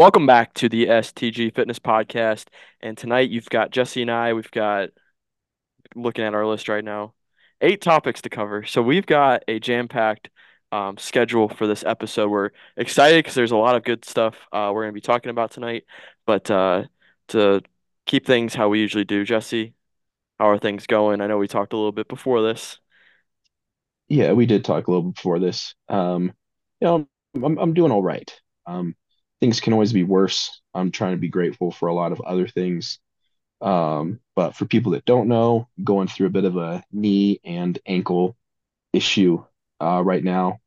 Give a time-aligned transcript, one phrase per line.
[0.00, 2.46] Welcome back to the STG Fitness Podcast.
[2.80, 4.88] And tonight you've got Jesse and I, we've got,
[5.94, 7.12] looking at our list right now,
[7.60, 8.64] eight topics to cover.
[8.64, 10.30] So we've got a jam-packed
[10.72, 12.30] um, schedule for this episode.
[12.30, 15.28] We're excited because there's a lot of good stuff uh, we're going to be talking
[15.28, 15.84] about tonight.
[16.24, 16.84] But uh,
[17.28, 17.60] to
[18.06, 19.74] keep things how we usually do, Jesse,
[20.38, 21.20] how are things going?
[21.20, 22.78] I know we talked a little bit before this.
[24.08, 25.74] Yeah, we did talk a little bit before this.
[25.90, 26.32] Um,
[26.80, 28.34] you know, I'm I'm doing all right.
[28.64, 28.94] Um,
[29.40, 30.60] things can always be worse.
[30.74, 32.98] I'm trying to be grateful for a lot of other things.
[33.60, 37.78] Um, but for people that don't know, going through a bit of a knee and
[37.86, 38.36] ankle
[38.92, 39.44] issue
[39.80, 40.60] uh, right now,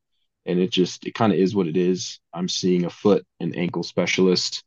[0.46, 2.20] and it just it kind of is what it is.
[2.32, 4.64] I'm seeing a foot and ankle specialist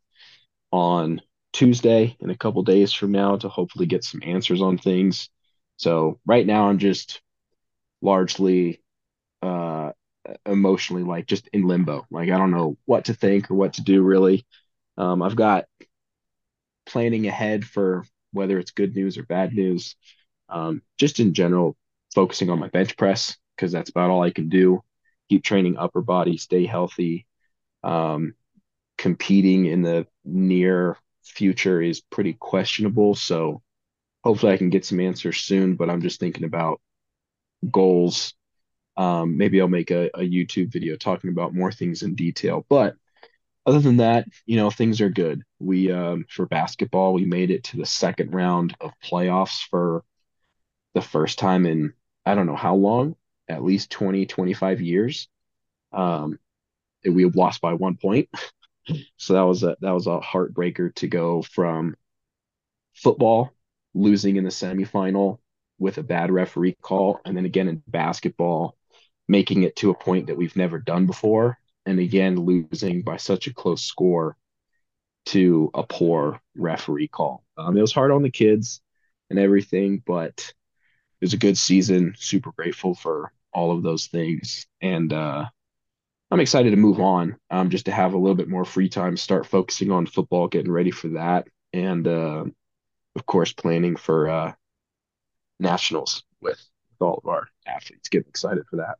[0.72, 1.20] on
[1.52, 5.30] Tuesday in a couple days from now to hopefully get some answers on things.
[5.76, 7.20] So right now I'm just
[8.02, 8.80] largely
[9.42, 9.92] uh
[10.46, 12.06] emotionally like just in limbo.
[12.10, 14.46] Like I don't know what to think or what to do really.
[14.96, 15.66] Um, I've got
[16.86, 19.96] planning ahead for whether it's good news or bad news.
[20.48, 21.76] Um, just in general,
[22.14, 24.82] focusing on my bench press because that's about all I can do.
[25.28, 27.26] Keep training upper body, stay healthy.
[27.82, 28.34] Um,
[28.96, 33.14] competing in the near future is pretty questionable.
[33.14, 33.62] So
[34.24, 36.80] hopefully I can get some answers soon, but I'm just thinking about
[37.70, 38.34] goals
[38.98, 42.66] um, maybe I'll make a, a YouTube video talking about more things in detail.
[42.68, 42.96] But
[43.66, 45.42] other than that, you know, things are good.
[45.60, 50.04] We, um, for basketball, we made it to the second round of playoffs for
[50.94, 51.94] the first time in
[52.26, 53.16] I don't know how long,
[53.48, 55.28] at least 20, 25 years.
[55.92, 56.38] Um,
[57.04, 58.28] we lost by one point.
[59.18, 61.94] So that was a that was a heartbreaker to go from
[62.94, 63.52] football
[63.92, 65.40] losing in the semifinal
[65.78, 68.77] with a bad referee call, and then again in basketball
[69.28, 71.58] making it to a point that we've never done before.
[71.86, 74.36] And again, losing by such a close score
[75.26, 77.44] to a poor referee call.
[77.56, 78.80] Um, it was hard on the kids
[79.30, 80.52] and everything, but
[81.20, 82.14] it was a good season.
[82.16, 84.66] Super grateful for all of those things.
[84.80, 85.46] And uh,
[86.30, 89.16] I'm excited to move on um, just to have a little bit more free time,
[89.16, 91.48] start focusing on football, getting ready for that.
[91.72, 92.44] And uh,
[93.16, 94.52] of course, planning for uh,
[95.60, 98.08] nationals with, with all of our athletes.
[98.08, 98.96] Getting excited for that.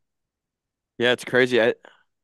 [0.99, 1.61] Yeah, it's crazy.
[1.63, 1.75] I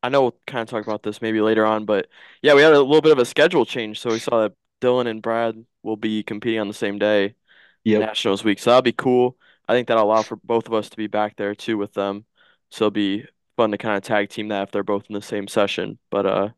[0.03, 2.07] I know we'll kind of talk about this maybe later on, but
[2.41, 3.99] yeah, we had a little bit of a schedule change.
[3.99, 7.35] So we saw that Dylan and Brad will be competing on the same day,
[7.83, 8.01] Yep.
[8.01, 8.59] Nationals week.
[8.59, 9.37] So that'll be cool.
[9.67, 12.25] I think that'll allow for both of us to be back there too with them.
[12.71, 13.25] So it'll be
[13.57, 15.99] fun to kind of tag team that if they're both in the same session.
[16.11, 16.49] But uh,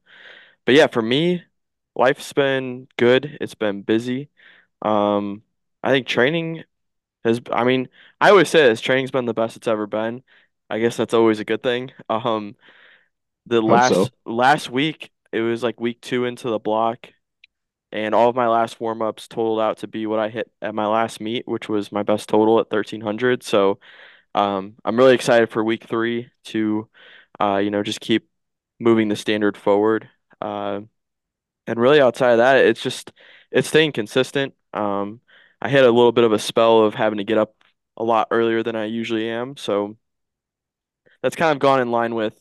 [0.66, 1.44] but yeah, for me,
[1.96, 3.38] life's been good.
[3.42, 4.30] It's been busy.
[4.82, 5.44] Um,
[5.84, 6.64] I think training
[7.26, 7.90] has, I mean,
[8.22, 10.24] I always say this, training's been the best it's ever been.
[10.70, 11.92] I guess that's always a good thing.
[12.10, 12.56] Um,
[13.46, 14.08] the Hope so.
[14.08, 17.10] last last week, it was like week two into the block,
[17.92, 20.76] and all of my last warm ups totaled out to be what I hit at
[20.76, 23.44] my last meet, which was my best total at 1300.
[23.44, 23.80] So,
[24.36, 26.90] um, I'm really excited for week three to,
[27.42, 28.30] uh, you know, just keep
[28.80, 30.10] moving the standard forward.
[30.42, 30.82] Uh,
[31.68, 33.12] and really outside of that, it's just
[33.52, 34.54] it's staying consistent.
[34.74, 35.22] Um,
[35.62, 37.56] I had a little bit of a spell of having to get up
[37.98, 39.98] a lot earlier than I usually am, so
[41.22, 42.40] that's kind of gone in line with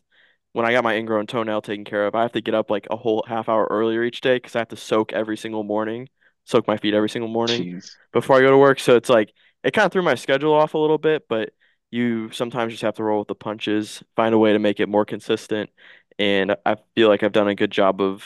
[0.53, 2.15] when I got my ingrown toenail taken care of.
[2.15, 4.61] I have to get up like a whole half hour earlier each day because I
[4.61, 6.09] have to soak every single morning,
[6.45, 7.91] soak my feet every single morning Jeez.
[8.13, 8.81] before I go to work.
[8.81, 9.33] So it's like
[9.63, 11.51] it kind of threw my schedule off a little bit, but
[11.91, 14.89] you sometimes just have to roll with the punches, find a way to make it
[14.89, 15.71] more consistent.
[16.19, 18.25] And I feel like I've done a good job of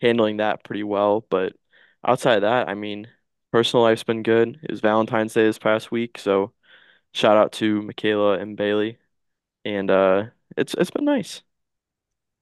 [0.00, 1.24] handling that pretty well.
[1.30, 1.54] But
[2.06, 3.08] outside of that, I mean,
[3.50, 4.58] personal life's been good.
[4.62, 6.52] It was Valentine's Day this past week, so
[7.12, 8.98] shout out to Michaela and Bailey
[9.64, 10.24] and uh,
[10.56, 11.42] it's it's been nice.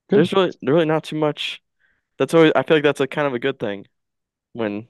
[0.09, 0.21] Good.
[0.21, 1.63] There's really really not too much.
[2.19, 3.87] That's always I feel like that's a kind of a good thing
[4.55, 4.89] when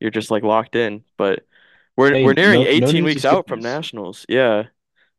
[0.00, 1.04] you're just like locked in.
[1.18, 1.46] But
[1.96, 4.26] we're we're nearing no no 18 news weeks out from nationals.
[4.28, 4.64] Yeah,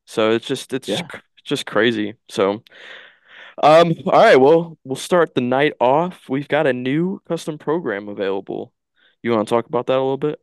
[0.05, 1.07] so it's just it's just, Yeah.
[1.07, 2.15] cr- just crazy.
[2.29, 2.63] So
[3.63, 6.29] um, all right, well we'll start the night off.
[6.29, 8.73] We've got a new custom program available.
[9.23, 10.41] You want to talk about that a little bit?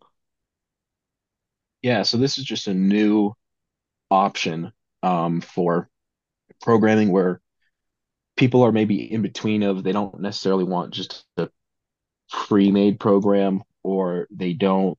[1.83, 3.35] Yeah, so this is just a new
[4.11, 4.73] option
[5.03, 5.91] um for
[6.61, 7.41] programming where
[8.37, 11.49] people are maybe in between of they don't necessarily want just a
[12.31, 14.99] pre-made program or they don't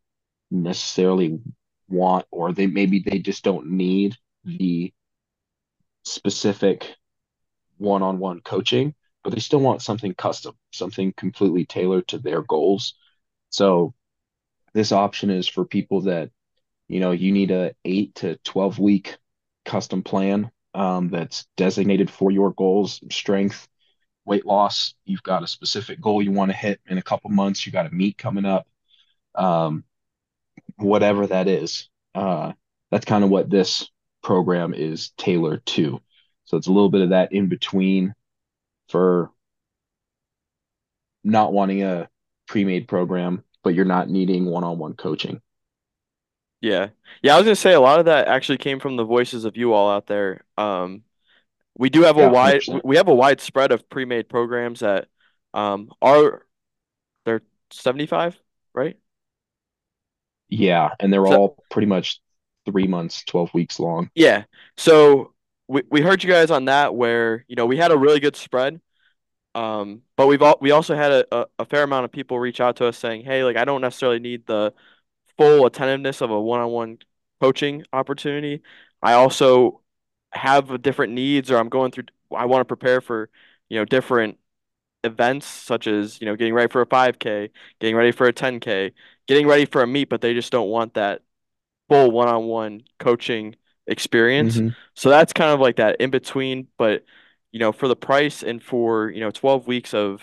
[0.50, 1.40] necessarily
[1.88, 4.16] want or they maybe they just don't need
[4.46, 4.94] the
[6.04, 6.96] specific
[7.78, 8.94] one-on-one coaching,
[9.24, 12.96] but they still want something custom, something completely tailored to their goals.
[13.50, 13.94] So
[14.74, 16.30] this option is for people that
[16.88, 19.18] you know you need a 8 to 12 week
[19.66, 23.68] custom plan um, that's designated for your goals strength
[24.26, 27.66] weight loss, you've got a specific goal you want to hit in a couple months,
[27.66, 28.68] you got a meet coming up,
[29.36, 29.84] um,
[30.78, 31.90] whatever that is.
[32.14, 32.54] Uh,
[32.92, 33.90] that's kind of what this
[34.22, 36.00] program is tailored to.
[36.46, 38.14] So it's a little bit of that in between
[38.90, 39.32] for
[41.24, 42.10] not wanting a
[42.48, 45.42] pre-made program, but you're not needing one-on-one coaching.
[46.62, 46.90] Yeah.
[47.24, 49.58] Yeah, I was gonna say a lot of that actually came from the voices of
[49.58, 50.44] you all out there.
[50.58, 51.04] Um,
[51.78, 52.84] we do have a Yeah, wide 100%.
[52.84, 55.10] we have a wide spread of pre-made programs that
[55.54, 56.46] um are
[57.26, 58.40] they're 75,
[58.74, 58.98] right?
[60.50, 62.20] Yeah, and they're So all pretty much
[62.66, 64.12] three months, 12 weeks long.
[64.16, 64.44] yeah.
[64.78, 65.34] So
[65.68, 68.36] we we heard you guys on that where, you know, we had a really good
[68.36, 68.82] spread.
[69.56, 72.62] Um, but we've all we also had a, a, a fair amount of people reach
[72.62, 74.74] out to us saying, "Hey, like I don't necessarily need the
[75.38, 77.00] full attentiveness of a one-on-one
[77.42, 78.62] coaching opportunity.
[79.02, 79.82] I also
[80.32, 82.06] have different needs or I'm going through
[82.36, 83.30] I want to prepare for,
[83.70, 84.38] you know, different
[85.04, 87.50] events such as, you know, getting ready for a 5K,
[87.80, 88.94] getting ready for a 10K,
[89.28, 91.22] getting ready for a meet, but they just don't want that
[91.90, 93.56] full one-on-one coaching
[93.88, 94.62] experience.
[94.62, 97.06] hmm So that's kind of like that in between, but
[97.52, 100.22] you know, for the price and for, you know, 12 weeks of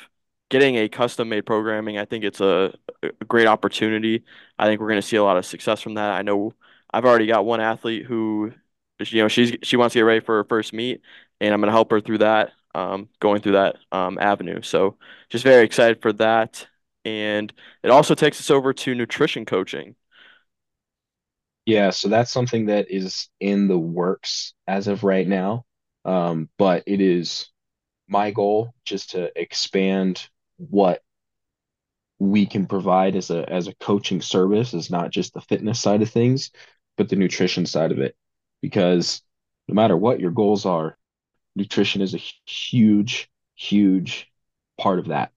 [0.49, 2.73] getting a custom made programming, I think it's a,
[3.03, 4.25] a great opportunity.
[4.59, 6.13] I think we're going to see a lot of success from that.
[6.13, 6.55] I know
[6.93, 8.53] I've already got one athlete who,
[8.99, 11.03] you know, she's she wants to get ready for her first meet,
[11.41, 14.63] and I'm going to help her through that, um, going through that um, avenue.
[14.63, 14.97] So
[15.29, 16.67] just very excited for that.
[17.05, 17.53] And
[17.83, 19.97] it also takes us over to nutrition coaching.
[21.67, 25.67] Yeah, so that's something that is in the works as of right now.
[26.05, 27.51] Um, but it is
[28.09, 31.03] my goal just to expand what
[32.19, 36.03] we can provide as a as a coaching service is not just the fitness side
[36.03, 36.51] of things,
[36.97, 38.17] but the nutrition side of it.
[38.61, 39.23] Because
[39.69, 40.99] no matter what your goals are,
[41.55, 44.31] nutrition is a huge, huge
[44.81, 45.31] part of that.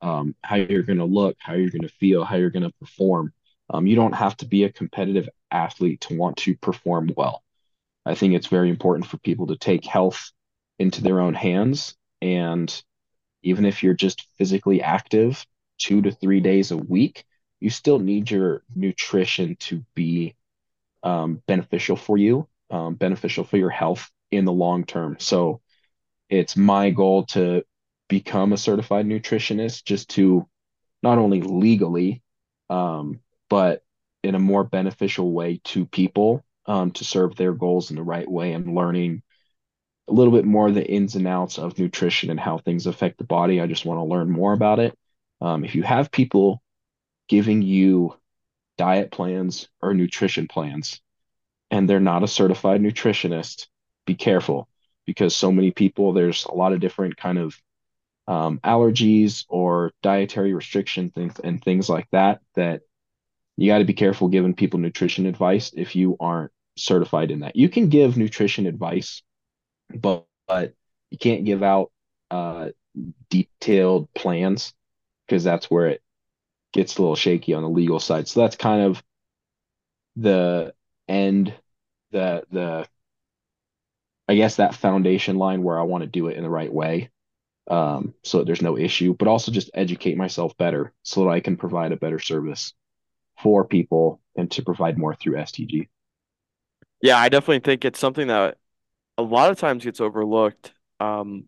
[0.00, 2.74] Um, how you're going to look, how you're going to feel, how you're going to
[2.80, 3.32] perform.
[3.70, 7.42] Um, you don't have to be a competitive athlete to want to perform well.
[8.04, 10.32] I think it's very important for people to take health
[10.78, 11.94] into their own hands.
[12.20, 12.70] And
[13.44, 15.46] even if you're just physically active
[15.78, 17.24] two to three days a week,
[17.60, 20.34] you still need your nutrition to be
[21.02, 25.16] um, beneficial for you, um, beneficial for your health in the long term.
[25.20, 25.60] So
[26.28, 27.64] it's my goal to
[28.08, 30.48] become a certified nutritionist just to
[31.02, 32.22] not only legally,
[32.70, 33.20] um,
[33.50, 33.82] but
[34.22, 38.28] in a more beneficial way to people um, to serve their goals in the right
[38.28, 39.22] way and learning
[40.08, 43.18] a little bit more of the ins and outs of nutrition and how things affect
[43.18, 43.60] the body.
[43.60, 44.96] I just want to learn more about it.
[45.40, 46.62] Um, if you have people
[47.28, 48.14] giving you
[48.76, 51.00] diet plans or nutrition plans
[51.70, 53.68] and they're not a certified nutritionist,
[54.06, 54.68] be careful
[55.06, 57.58] because so many people, there's a lot of different kind of
[58.26, 62.82] um, allergies or dietary restrictions and, and things like that that
[63.56, 67.56] you got to be careful giving people nutrition advice if you aren't certified in that.
[67.56, 69.22] You can give nutrition advice,
[70.00, 70.74] but, but
[71.10, 71.90] you can't give out
[72.30, 72.70] uh,
[73.30, 74.74] detailed plans
[75.26, 76.02] because that's where it
[76.72, 78.28] gets a little shaky on the legal side.
[78.28, 79.02] So that's kind of
[80.16, 80.74] the
[81.08, 81.54] end,
[82.10, 82.88] the the
[84.28, 87.10] I guess that foundation line where I want to do it in the right way.
[87.68, 91.56] Um, so there's no issue, but also just educate myself better so that I can
[91.56, 92.74] provide a better service
[93.42, 95.88] for people and to provide more through STG.
[97.00, 98.58] Yeah, I definitely think it's something that
[99.18, 101.46] a lot of times gets overlooked, um,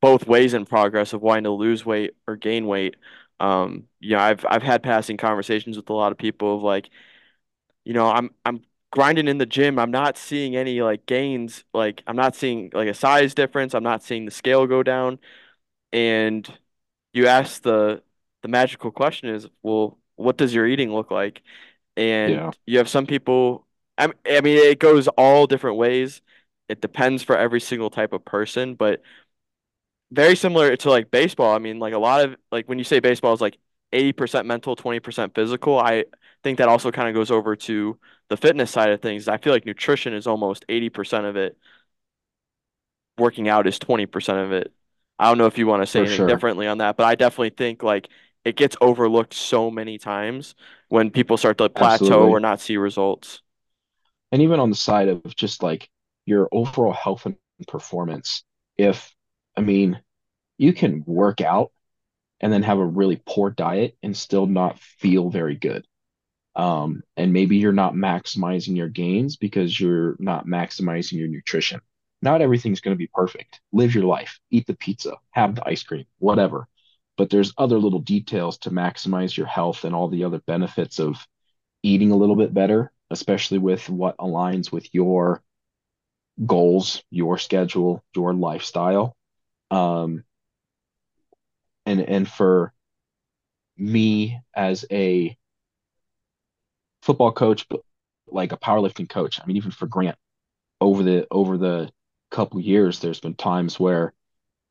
[0.00, 2.96] both ways in progress of wanting to lose weight or gain weight.
[3.40, 6.90] Um, you know, I've I've had passing conversations with a lot of people of like,
[7.84, 8.62] you know, I'm I'm
[8.92, 9.78] grinding in the gym.
[9.78, 11.64] I'm not seeing any like gains.
[11.74, 13.74] Like I'm not seeing like a size difference.
[13.74, 15.18] I'm not seeing the scale go down.
[15.92, 16.48] And
[17.12, 18.02] you ask the
[18.42, 21.42] the magical question is, well, what does your eating look like?
[21.96, 23.66] And Yeah, you have some people,
[23.98, 26.22] I mean, it goes all different ways.
[26.68, 29.02] It depends for every single type of person, but
[30.10, 31.54] very similar to like baseball.
[31.54, 33.58] I mean, like a lot of like when you say baseball is like
[33.92, 36.04] 80% mental, 20% physical, I
[36.42, 39.28] think that also kind of goes over to the fitness side of things.
[39.28, 41.56] I feel like nutrition is almost 80% of it.
[43.18, 44.72] Working out is 20% of it.
[45.18, 46.26] I don't know if you want to say for anything sure.
[46.26, 48.08] differently on that, but I definitely think like
[48.44, 50.54] it gets overlooked so many times
[50.88, 53.40] when people start to plateau or not see results.
[54.32, 55.88] And even on the side of just like
[56.26, 57.36] your overall health and
[57.68, 58.44] performance,
[58.76, 59.14] if,
[59.56, 60.00] I mean,
[60.58, 61.72] you can work out
[62.40, 65.86] and then have a really poor diet and still not feel very good.
[66.56, 71.80] Um, and maybe you're not maximizing your gains because you're not maximizing your nutrition.
[72.24, 73.60] not everything's going to be perfect.
[73.72, 76.66] Live your life, eat the pizza, have the ice cream, whatever.
[77.16, 81.24] But there's other little details to maximize your health and all the other benefits of
[81.82, 85.42] eating a little bit better, especially with what aligns with your
[86.44, 89.16] goals, your schedule, your lifestyle.
[89.70, 90.24] Um,
[91.86, 92.72] and and for
[93.76, 95.36] me as a
[97.02, 97.80] football coach, but
[98.26, 100.16] like a powerlifting coach, I mean, even for Grant,
[100.80, 101.90] over the over the
[102.30, 104.12] couple years, there's been times where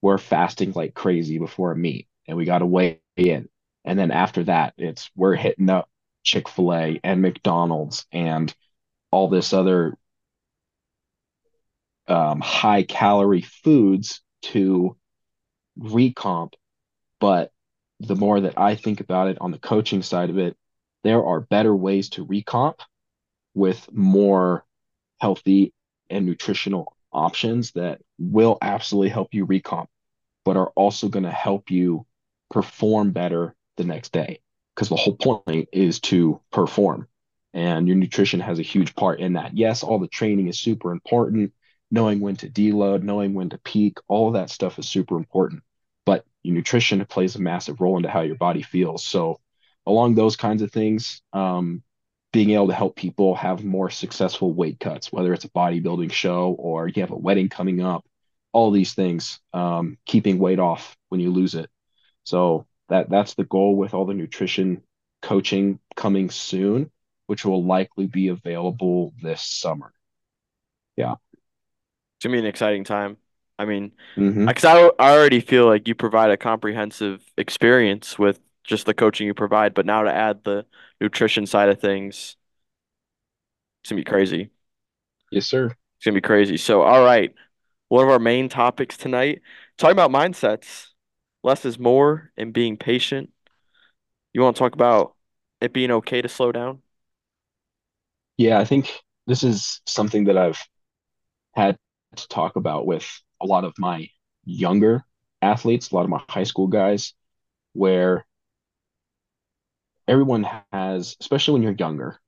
[0.01, 3.47] we're fasting like crazy before a meet, and we got to weigh in,
[3.85, 5.89] and then after that, it's we're hitting up
[6.23, 8.53] Chick Fil A and McDonald's and
[9.11, 9.97] all this other
[12.07, 14.95] um, high calorie foods to
[15.79, 16.53] recomp.
[17.19, 17.51] But
[17.99, 20.57] the more that I think about it on the coaching side of it,
[21.03, 22.79] there are better ways to recomp
[23.53, 24.65] with more
[25.19, 25.73] healthy
[26.09, 29.87] and nutritional options that will absolutely help you recomp,
[30.43, 32.05] but are also going to help you
[32.49, 34.39] perform better the next day.
[34.75, 37.07] Because the whole point is to perform,
[37.53, 39.55] and your nutrition has a huge part in that.
[39.55, 41.53] Yes, all the training is super important.
[41.93, 45.61] Knowing when to deload, knowing when to peak, all of that stuff is super important.
[46.05, 49.05] But your nutrition plays a massive role into how your body feels.
[49.05, 49.39] So,
[49.85, 51.83] along those kinds of things, um,
[52.31, 56.55] being able to help people have more successful weight cuts, whether it's a bodybuilding show
[56.57, 58.03] or you have a wedding coming up,
[58.51, 61.69] all these things, um, keeping weight off when you lose it.
[62.23, 64.81] So that that's the goal with all the nutrition
[65.21, 66.91] coaching coming soon,
[67.27, 69.93] which will likely be available this summer.
[70.97, 71.15] Yeah.
[72.23, 73.17] It's gonna be an exciting time.
[73.59, 74.45] I mean, mm-hmm.
[74.45, 79.27] because I, I already feel like you provide a comprehensive experience with just the coaching
[79.27, 80.65] you provide, but now to add the
[81.01, 82.37] nutrition side of things,
[83.81, 84.51] it's gonna be crazy.
[85.31, 85.65] Yes, sir.
[85.65, 86.55] It's gonna be crazy.
[86.55, 87.33] So, all right,
[87.89, 89.41] one of our main topics tonight,
[89.77, 90.91] talking about mindsets.
[91.43, 93.31] Less is more and being patient.
[94.31, 95.15] You want to talk about
[95.59, 96.83] it being okay to slow down?
[98.37, 98.93] Yeah, I think
[99.27, 100.63] this is something that I've
[101.51, 101.75] had
[102.17, 103.05] to talk about with
[103.41, 104.09] a lot of my
[104.45, 105.03] younger
[105.41, 107.13] athletes, a lot of my high school guys,
[107.73, 108.25] where
[110.07, 112.19] everyone has, especially when you're younger,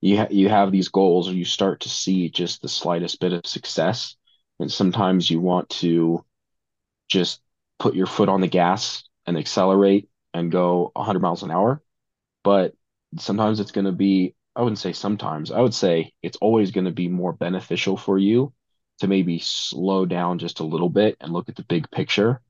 [0.00, 3.32] you ha- you have these goals, or you start to see just the slightest bit
[3.32, 4.16] of success,
[4.60, 6.24] and sometimes you want to
[7.08, 7.40] just
[7.78, 11.82] put your foot on the gas and accelerate and go 100 miles an hour.
[12.44, 12.74] But
[13.18, 16.86] sometimes it's going to be, I wouldn't say sometimes, I would say it's always going
[16.86, 18.52] to be more beneficial for you
[18.98, 22.40] to maybe slow down just a little bit and look at the big picture.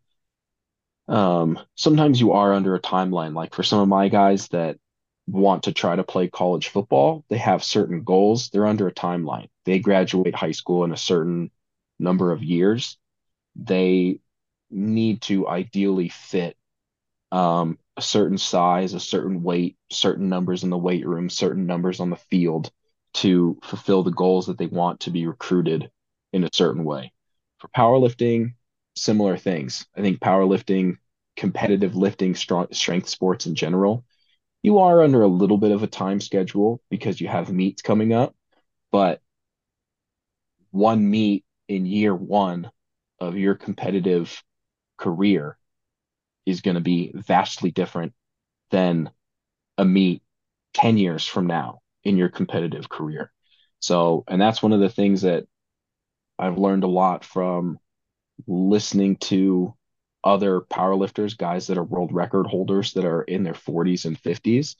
[1.08, 3.34] Um, sometimes you are under a timeline.
[3.34, 4.78] Like for some of my guys that
[5.26, 8.50] want to try to play college football, they have certain goals.
[8.50, 9.48] They're under a timeline.
[9.64, 11.50] They graduate high school in a certain
[11.98, 12.96] number of years.
[13.56, 14.20] They
[14.70, 16.56] need to ideally fit
[17.32, 22.00] um, a certain size, a certain weight, certain numbers in the weight room, certain numbers
[22.00, 22.70] on the field
[23.14, 25.90] to fulfill the goals that they want to be recruited
[26.32, 27.12] in a certain way.
[27.58, 28.54] For powerlifting,
[28.94, 29.86] similar things.
[29.96, 30.96] I think powerlifting,
[31.36, 34.04] competitive lifting, strong, strength sports in general,
[34.62, 38.12] you are under a little bit of a time schedule because you have meets coming
[38.12, 38.34] up,
[38.90, 39.20] but
[40.70, 42.70] one meet in year one
[43.20, 44.42] of your competitive
[44.96, 45.56] career
[46.44, 48.12] is going to be vastly different
[48.70, 49.10] than
[49.78, 50.22] a meet
[50.74, 53.32] 10 years from now in your competitive career.
[53.80, 55.46] So, and that's one of the things that
[56.38, 57.78] I've learned a lot from
[58.46, 59.74] listening to
[60.22, 64.76] other powerlifters, guys that are world record holders that are in their 40s and 50s,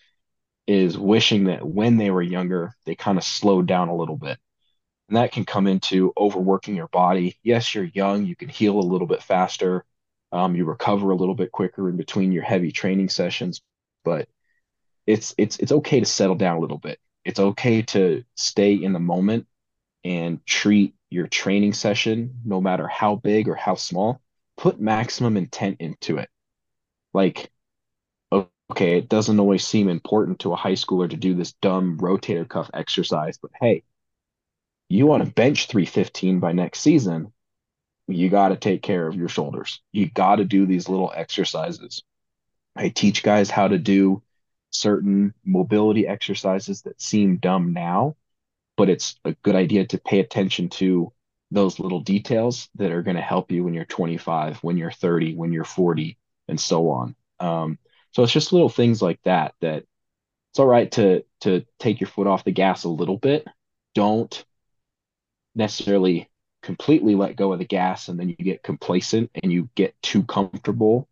[0.66, 4.38] is wishing that when they were younger, they kind of slowed down a little bit.
[5.08, 7.38] And that can come into overworking your body.
[7.42, 9.84] Yes, you're young, you can heal a little bit faster,
[10.32, 13.62] um, you recover a little bit quicker in between your heavy training sessions,
[14.04, 14.28] but
[15.06, 16.98] it's it's it's okay to settle down a little bit.
[17.24, 19.46] It's okay to stay in the moment
[20.06, 24.20] and treat your training session, no matter how big or how small,
[24.56, 26.30] put maximum intent into it.
[27.12, 27.50] Like,
[28.32, 32.48] okay, it doesn't always seem important to a high schooler to do this dumb rotator
[32.48, 33.82] cuff exercise, but hey,
[34.88, 37.32] you want to bench 315 by next season,
[38.06, 39.80] you got to take care of your shoulders.
[39.90, 42.04] You got to do these little exercises.
[42.76, 44.22] I teach guys how to do
[44.70, 48.14] certain mobility exercises that seem dumb now,
[48.76, 51.12] but it's a good idea to pay attention to
[51.50, 55.34] those little details that are going to help you when you're 25, when you're 30,
[55.34, 56.18] when you're 40,
[56.48, 57.16] and so on.
[57.40, 57.78] Um,
[58.12, 59.84] so it's just little things like that that
[60.50, 63.46] it's all right to to take your foot off the gas a little bit.
[63.94, 64.44] Don't
[65.54, 66.28] necessarily
[66.62, 70.24] completely let go of the gas and then you get complacent and you get too
[70.24, 71.08] comfortable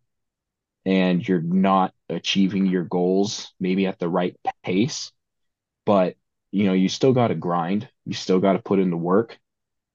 [0.85, 5.11] and you're not achieving your goals maybe at the right pace
[5.85, 6.15] but
[6.55, 9.39] you know you still got to grind you still got to put in the work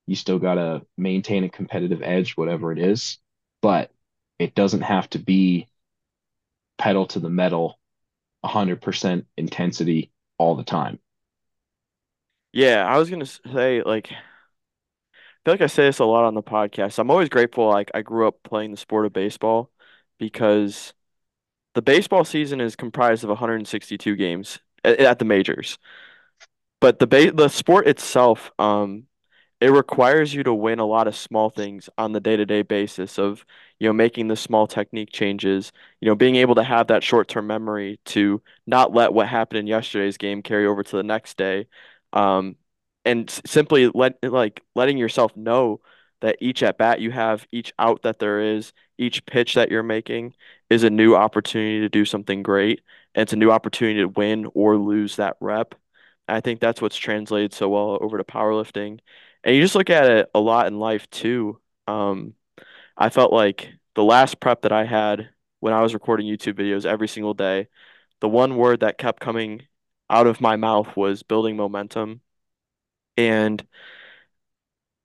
[0.07, 3.19] you still got to maintain a competitive edge whatever it is
[3.63, 3.93] but
[4.39, 5.69] it doesn't have to be
[6.79, 7.79] pedal to the metal
[8.41, 10.99] 100% intensity all the time
[12.53, 14.17] Yeah, I was gonna say like I
[15.45, 16.99] feel like I say this a lot on the podcast.
[16.99, 19.71] I'm always grateful like I grew up playing the sport of baseball
[20.19, 20.93] because
[21.75, 25.79] the baseball season is comprised of 162 games at, at the majors.
[26.81, 29.05] But the ba the sport itself, um,
[29.61, 33.45] it requires you to win a lot of small things on the day-to-day basis of,
[33.79, 37.47] you know, making the small technique changes, you know, being able to have that short-term
[37.47, 41.69] memory to not let what happened in yesterday's game carry over to the next day.
[42.15, 42.57] Um,
[43.05, 45.81] and s- simply let like letting yourself know
[46.21, 49.83] that each at bat you have, each out that there is, each pitch that you're
[49.83, 50.35] making
[50.71, 52.81] is a new opportunity to do something great,
[53.15, 55.75] and it's a new opportunity to win or lose that rep.
[56.31, 59.01] I think that's what's translated so well over to powerlifting.
[59.45, 61.61] And you just look at it a lot in life too.
[61.87, 62.35] Um,
[62.97, 66.87] I felt like the last prep that I had when I was recording YouTube videos
[66.87, 67.69] every single day,
[68.21, 69.63] the one word that kept coming
[70.11, 72.23] out of my mouth was building momentum.
[73.17, 73.67] And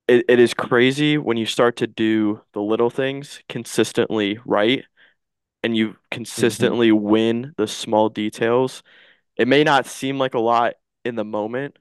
[0.07, 4.83] it, it is crazy when you start to do the little things consistently right
[5.63, 5.97] and you
[6.37, 8.83] hmm consistently win the small details.
[9.37, 11.77] It may not seem like a lot in the moment,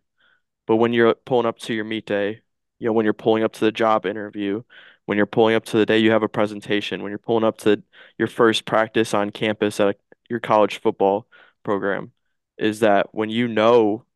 [0.66, 2.42] But when you're pulling up to your meet day,
[2.78, 4.62] you know, when you're pulling up to the job interview,
[5.06, 7.58] when you're pulling up to the day you have a presentation, when you're pulling up
[7.58, 7.82] to
[8.18, 9.98] your first practice on campus at
[10.30, 11.28] your college football
[11.64, 12.12] program,
[12.58, 14.06] is that when you know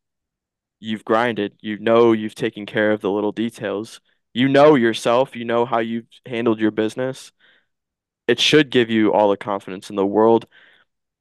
[0.80, 4.00] you've grinded, you know you've taken care of the little details,
[4.35, 7.33] you know yourself, you know how you've handled your business,
[8.26, 10.46] it should give you all the confidence in the world.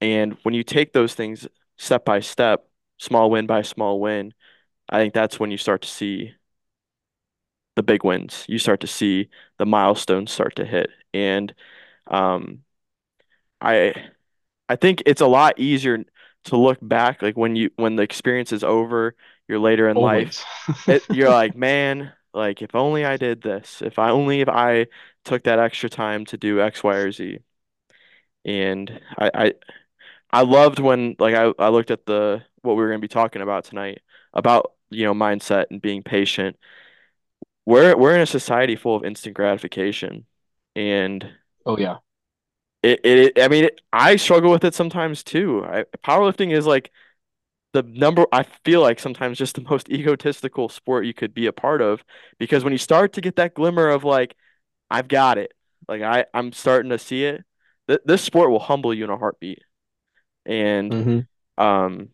[0.02, 4.34] And when you take those things step by step, small win by small win,
[4.90, 6.34] I think that's when you start to see
[7.76, 8.46] the big wins.
[8.48, 10.90] You start to see the milestones start to hit.
[11.14, 11.54] And
[12.08, 12.64] um,
[13.62, 13.94] I
[14.70, 16.04] I think it's a lot easier
[16.46, 19.16] to look back, like when you when the experience is over,
[19.48, 20.36] you're later in life.
[20.88, 24.88] It, you're like, man, like if only I did this, if I only if I
[25.26, 27.40] took that extra time to do X, Y, or Z.
[28.46, 29.54] And I I,
[30.32, 33.42] I loved when like I, I looked at the what we were gonna be talking
[33.44, 34.02] about tonight
[34.34, 36.58] about, you know, mindset and being patient
[37.66, 40.26] we're we're in a society full of instant gratification,
[40.76, 41.30] and
[41.66, 41.98] oh yeah
[42.84, 45.64] it, it I mean it, I struggle with it sometimes too.
[45.66, 46.92] I, powerlifting is like
[47.74, 51.54] the number I feel like sometimes just the most egotistical sport you could be a
[51.54, 52.04] part of
[52.40, 54.36] because when you start to get that glimmer of like
[54.92, 55.54] I've got it,
[55.88, 57.44] like I I'm starting to see it,
[57.90, 59.62] th this sport will humble you in a heartbeat.
[60.46, 61.20] And hmm
[61.58, 62.10] um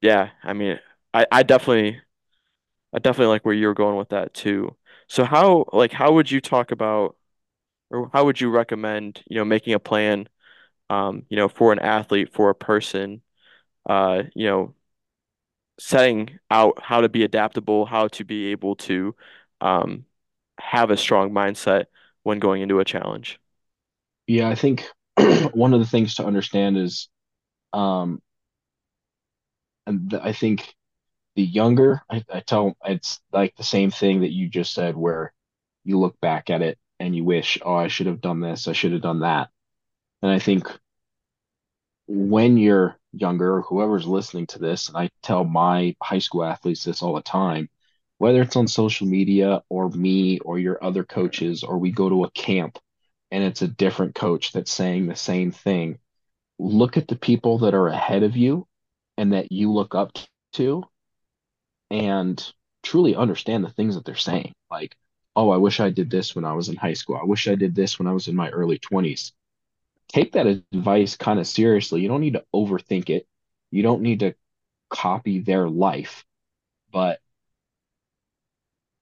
[0.00, 0.78] yeah, I mean
[1.14, 2.00] I I definitely
[2.94, 4.76] I definitely like where you're going with that too.
[5.08, 7.16] So how like how would you talk about
[7.90, 10.28] or how would you recommend, you know, making a plan,
[10.90, 13.22] um, you know, for an athlete, for a person,
[13.88, 14.74] uh, you know,
[15.78, 19.14] setting out how to be adaptable, how to be able to,
[19.60, 20.04] um,
[20.58, 21.86] have a strong mindset
[22.22, 23.40] when going into a challenge?
[24.26, 24.86] yeah i think
[25.52, 27.08] one of the things to understand is
[27.72, 28.20] um
[29.86, 30.74] and i think
[31.36, 35.32] the younger I, I tell it's like the same thing that you just said where
[35.84, 38.68] you look back at it and you wish oh i should have done this.
[38.68, 39.48] I should have done that.
[40.22, 40.68] And i think
[42.06, 47.02] when you're younger whoever's listening to this and i tell my high school athletes this
[47.02, 47.68] all the time
[48.18, 52.24] whether it's on social media or me or your other coaches or we go to
[52.24, 52.78] a camp
[53.30, 55.98] and it's a different coach that's saying the same thing
[56.58, 58.66] look at the people that are ahead of you
[59.20, 60.16] and that you look up
[60.54, 60.82] to
[61.90, 62.52] and
[62.82, 64.54] truly understand the things that they're saying.
[64.70, 64.96] Like,
[65.36, 67.18] oh, I wish I did this when I was in high school.
[67.20, 69.32] I wish I did this when I was in my early 20s.
[70.08, 72.00] Take that advice kind of seriously.
[72.00, 73.26] You don't need to overthink it.
[73.70, 74.34] You don't need to
[74.88, 76.24] copy their life,
[76.90, 77.20] but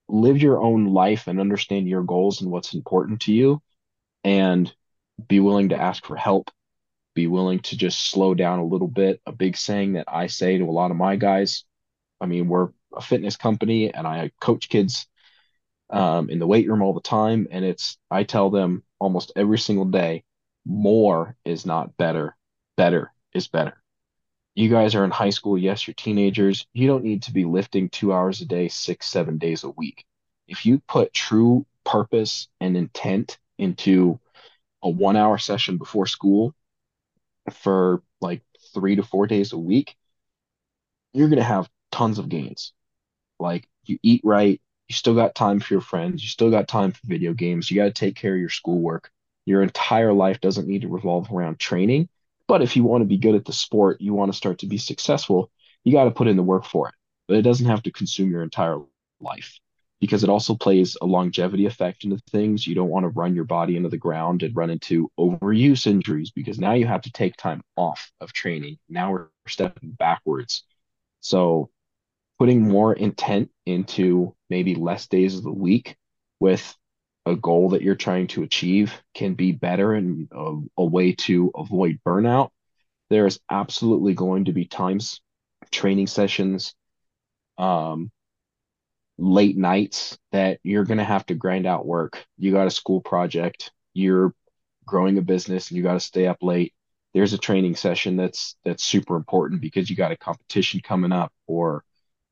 [0.08, 3.62] live your own life and understand your goals and what's important to you
[4.24, 4.74] and
[5.28, 6.50] be willing to ask for help.
[7.18, 9.20] Be willing to just slow down a little bit.
[9.26, 11.64] A big saying that I say to a lot of my guys
[12.20, 15.06] I mean, we're a fitness company and I coach kids
[15.90, 17.48] um, in the weight room all the time.
[17.50, 20.24] And it's, I tell them almost every single day,
[20.64, 22.36] more is not better.
[22.76, 23.82] Better is better.
[24.54, 25.58] You guys are in high school.
[25.58, 26.66] Yes, you're teenagers.
[26.72, 30.04] You don't need to be lifting two hours a day, six, seven days a week.
[30.48, 34.18] if you put true purpose and intent into
[34.82, 36.54] a one hour session before school
[37.54, 38.42] for like
[38.74, 39.96] three to four days a week,
[41.12, 42.72] you're going to have tons of gains.
[43.38, 46.92] Like you eat right, you still got time for your friends, you still got time
[46.92, 49.10] for video games, you got to take care of your schoolwork.
[49.44, 52.08] Your entire life doesn't need to revolve around training.
[52.46, 54.66] But if you want to be good at the sport, you want to start to
[54.66, 55.50] be successful,
[55.84, 56.94] you got to put in the work for it.
[57.26, 58.78] But it doesn't have to consume your entire
[59.20, 59.58] life
[60.00, 62.66] because it also plays a longevity effect into things.
[62.66, 66.30] You don't want to run your body into the ground and run into overuse injuries
[66.30, 68.78] because now you have to take time off of training.
[68.88, 70.64] Now we're stepping backwards.
[71.20, 71.70] So
[72.38, 75.96] putting more intent into maybe less days of the week
[76.38, 76.76] with
[77.26, 81.50] a goal that you're trying to achieve can be better and a, a way to
[81.56, 82.50] avoid burnout.
[83.10, 85.20] There is absolutely going to be times,
[85.70, 86.74] training sessions,
[87.58, 88.10] um,
[89.18, 92.24] late nights that you're going to have to grind out work.
[92.38, 94.32] You got a school project, you're
[94.86, 96.72] growing a business and you got to stay up late.
[97.14, 101.32] There's a training session that's that's super important because you got a competition coming up
[101.46, 101.84] or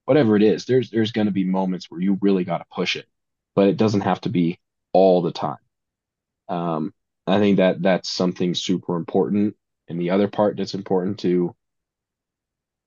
[0.05, 0.65] whatever it is.
[0.65, 3.07] There's there's going to be moments where you really got to push it,
[3.55, 4.59] but it doesn't have to be
[4.93, 5.59] all the time.
[6.49, 6.95] Um,
[7.27, 9.57] I think that that's something super important.
[9.89, 11.55] And the other part that's important to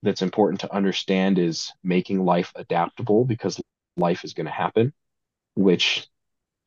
[0.03, 3.59] that's important to understand is making life adaptable because
[3.99, 4.93] life is going to happen,
[5.55, 6.07] which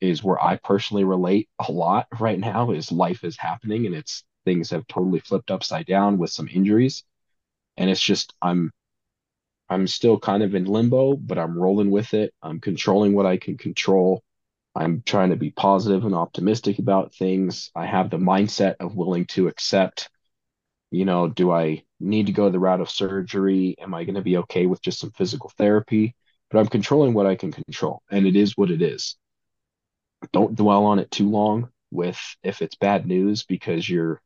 [0.01, 4.25] is where I personally relate a lot right now is life is happening and it's
[4.45, 7.05] things have totally flipped upside down with some injuries.
[7.77, 8.73] And it's just I'm
[9.69, 12.35] I'm still kind of in limbo, but I'm rolling with it.
[12.43, 14.23] I'm controlling what I can control.
[14.75, 17.71] I'm trying to be positive and optimistic about things.
[17.75, 20.11] I have the mindset of willing to accept,
[20.91, 23.77] you know, do I need to go the route of surgery?
[23.81, 26.17] Am I going to be okay with just some physical therapy?
[26.53, 29.17] But I'm controlling what I can control, and it is what it is.
[30.33, 34.21] Don't dwell on it too long with if it's bad news because you're,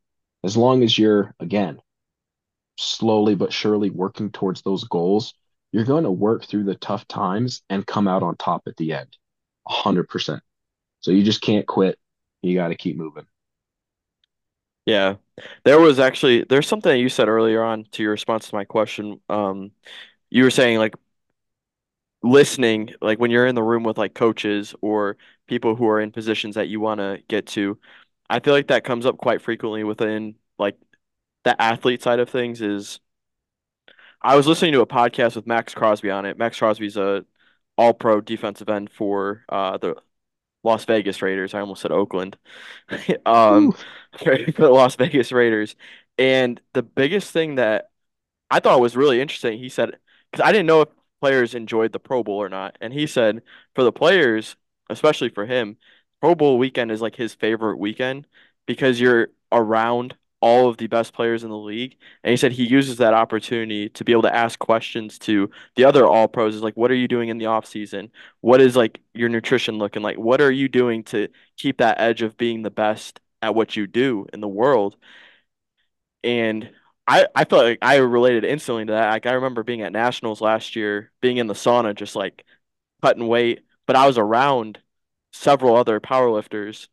[0.44, 1.80] as long as you're, again,
[2.78, 5.34] slowly but surely working towards those goals,
[5.72, 8.92] you're going to work through the tough times and come out on top at the
[8.92, 9.16] end,
[9.68, 10.40] 100%.
[11.00, 11.98] So you just can't quit.
[12.42, 13.26] You got to keep moving.
[14.84, 15.16] Yeah.
[15.64, 18.64] There was actually there's something that you said earlier on to your response to my
[18.64, 19.20] question.
[19.28, 19.72] Um,
[20.30, 20.94] you were saying like
[22.30, 26.12] listening, like when you're in the room with like coaches or people who are in
[26.12, 27.78] positions that you want to get to,
[28.28, 30.76] I feel like that comes up quite frequently within like
[31.44, 33.00] the athlete side of things is
[34.22, 36.38] I was listening to a podcast with Maxx Crosby on it.
[36.38, 37.24] Maxx Crosby's a
[37.78, 39.96] all pro defensive end for uh the
[40.64, 41.54] Las Vegas Raiders.
[41.54, 42.36] I almost said Oakland.
[43.26, 43.72] um
[44.18, 45.76] for the Las Vegas Raiders.
[46.18, 47.90] And the biggest thing that
[48.50, 49.98] I thought was really interesting, he said,
[50.30, 50.88] because I didn't know if
[51.26, 52.78] players enjoyed the Pro Bowl or not.
[52.80, 53.42] And he said
[53.74, 54.54] for the players,
[54.88, 55.76] especially for him,
[56.20, 58.28] Pro Bowl weekend is like his favorite weekend
[58.64, 61.96] because you're around all of the best players in the league.
[62.22, 65.84] And he said he uses that opportunity to be able to ask questions to the
[65.84, 68.12] other all pros is like, what are you doing in the off season?
[68.40, 70.18] What is like your nutrition looking like?
[70.18, 73.88] What are you doing to keep that edge of being the best at what you
[73.88, 74.96] do in the world?
[76.22, 76.70] And
[77.06, 79.10] I, I felt like I related instantly to that.
[79.10, 82.44] Like I remember being at nationals last year, being in the sauna, just like
[83.02, 84.80] cutting weight, but I was around
[85.32, 86.88] several other powerlifters,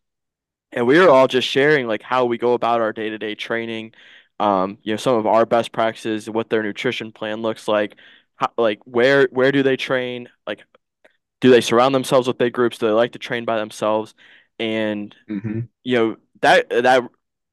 [0.73, 3.93] and we were all just sharing like how we go about our day-to-day training,
[4.39, 7.95] um, you know, some of our best practices, what their nutrition plan looks like,
[8.37, 10.63] how, like where where do they train, like
[11.41, 14.15] do they surround themselves with big groups, do they like to train by themselves,
[14.59, 15.67] and Mm-hmm.
[15.83, 17.03] you know that that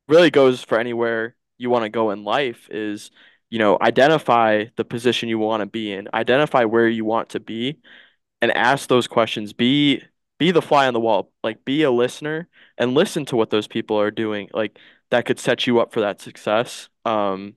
[0.08, 3.10] really goes for anywhere you want to go in life is,
[3.50, 7.40] you know, identify the position you want to be in, identify where you want to
[7.40, 7.78] be,
[8.42, 9.52] and ask those questions.
[9.52, 10.02] Be
[10.38, 13.68] be the fly on the wall, like be a listener and listen to what those
[13.68, 14.48] people are doing.
[14.54, 14.78] Like
[15.10, 16.88] that could set you up for that success.
[17.04, 17.56] Um,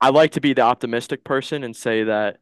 [0.00, 2.38] I like to be the optimistic person and say that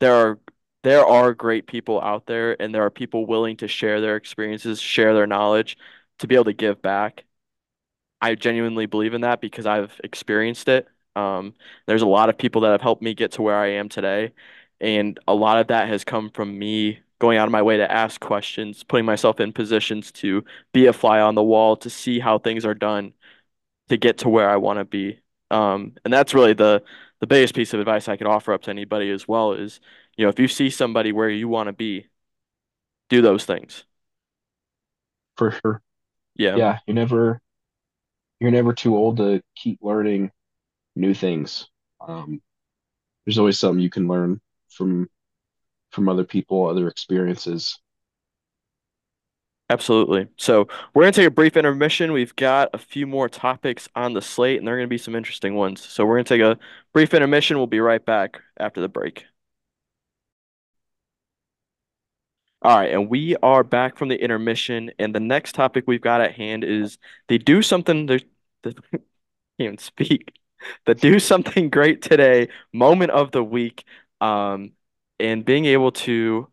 [0.00, 0.40] there are
[0.84, 4.80] there are great people out there and there are people willing to share their experiences,
[4.80, 5.78] share their knowledge
[6.20, 7.24] to be able to give back.
[8.20, 10.88] I genuinely believe in that because I've experienced it.
[11.16, 11.54] Um,
[11.86, 14.32] there's a lot of people that have helped me get to where I am today,
[14.80, 17.90] and a lot of that has come from me going out of my way to
[17.90, 22.20] ask questions, putting myself in positions to be a fly on the wall, to see
[22.20, 23.12] how things are done,
[23.88, 25.20] to get to where I want to be.
[25.50, 26.82] Um, and that's really the
[27.20, 29.80] the biggest piece of advice I could offer up to anybody as well is,
[30.16, 32.06] you know, if you see somebody where you want to be,
[33.08, 33.84] do those things.
[35.36, 35.82] For sure.
[36.36, 36.60] Yeah.
[36.60, 37.40] Yeah, you're never
[38.40, 40.30] you're never too old to keep learning
[40.96, 41.68] new things.
[42.06, 42.40] Um,
[43.26, 45.08] there's always something you can learn from
[45.90, 47.78] from other people, other experiences.
[49.70, 50.28] Absolutely.
[50.38, 52.12] So we're going to take a brief intermission.
[52.12, 55.14] We've got a few more topics on the slate, and they're going to be some
[55.14, 55.84] interesting ones.
[55.84, 56.58] So we're going to take a
[56.94, 57.58] brief intermission.
[57.58, 59.26] We'll be right back after the break.
[62.62, 66.20] All right, and we are back from the intermission, and the next topic we've got
[66.20, 68.06] at hand is they do something.
[68.06, 68.18] They
[69.60, 70.32] can't speak.
[70.86, 73.84] The do something great today moment of the week,
[74.20, 74.72] um,
[75.20, 76.48] and being able to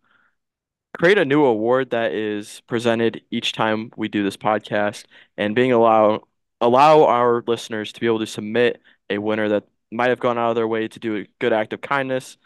[0.97, 5.05] create a new award that is presented each time we do this podcast
[5.37, 6.21] and being allow
[6.61, 10.49] allow our listeners to be able to submit a winner that might have gone out
[10.51, 12.37] of their way to do a good act of kindness,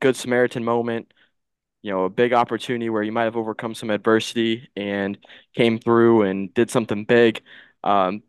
[0.00, 1.12] good Samaritan moment,
[1.82, 5.18] you know, a big opportunity where you might have overcome some adversity and
[5.54, 7.42] came through and did something big.
[7.84, 8.22] Um,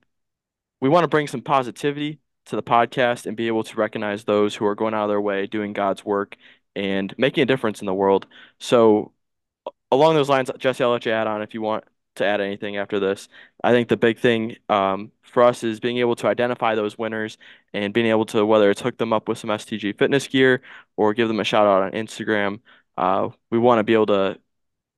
[0.82, 4.56] we want to bring some positivity to the podcast and be able to recognize those
[4.56, 6.38] who are going out of their way, doing God's work,
[6.76, 8.28] and making a difference in the world.
[8.60, 9.14] So
[9.92, 11.84] along those lines, Jesse, I'll let you add on if you want
[12.16, 13.30] to add anything after this.
[13.64, 17.38] I think the big thing um, for us is being able to identify those winners
[17.74, 20.62] and being able to, whether it's hook them up with some STG fitness gear
[20.98, 22.60] or give them a shout out on Instagram.
[22.97, 24.39] Uh, we want to be able to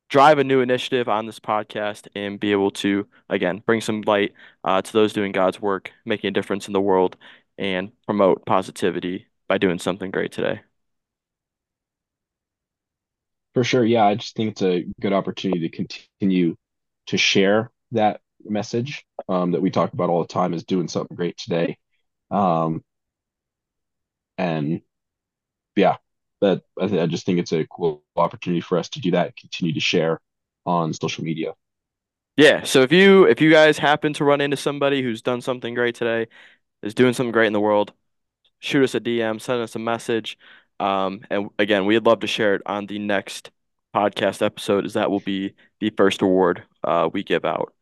[0.10, 4.34] drive a new initiative on this podcast and be able to, again, bring some light
[4.64, 7.18] uh, to those doing God's work, making a difference in the world,
[7.58, 10.62] and promote positivity by doing something great today.
[13.54, 13.86] For sure.
[13.86, 16.56] Yeah, I just think it's a good opportunity to continue
[17.08, 21.16] to share that message um, that we talk about all the time is doing something
[21.16, 21.78] great today.
[22.32, 22.84] Um,
[24.38, 24.82] and
[25.76, 25.98] yeah,
[26.44, 29.36] that I, th- I just think it's a cool opportunity for us to do that,
[29.36, 30.20] continue to share
[30.66, 31.54] on social media.
[32.36, 35.74] Yeah, so if you if you guys happen to run into somebody who's done something
[35.76, 36.28] great today,
[36.82, 37.94] is doing something great in the world,
[38.60, 40.38] shoot us a DM, send us a message.
[40.80, 43.52] Um, and again, we'd love to share it on the next
[43.96, 47.74] podcast episode, as that will be the first award uh, we give out.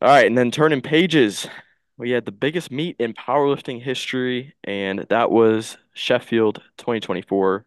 [0.00, 1.48] All right, and then turning pages,
[1.98, 7.66] we had the biggest meet in powerlifting history, and that was Sheffield 2024.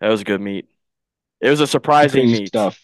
[0.00, 0.68] That was a good meet.
[1.40, 2.48] It was a surprising meet.
[2.48, 2.78] stuff.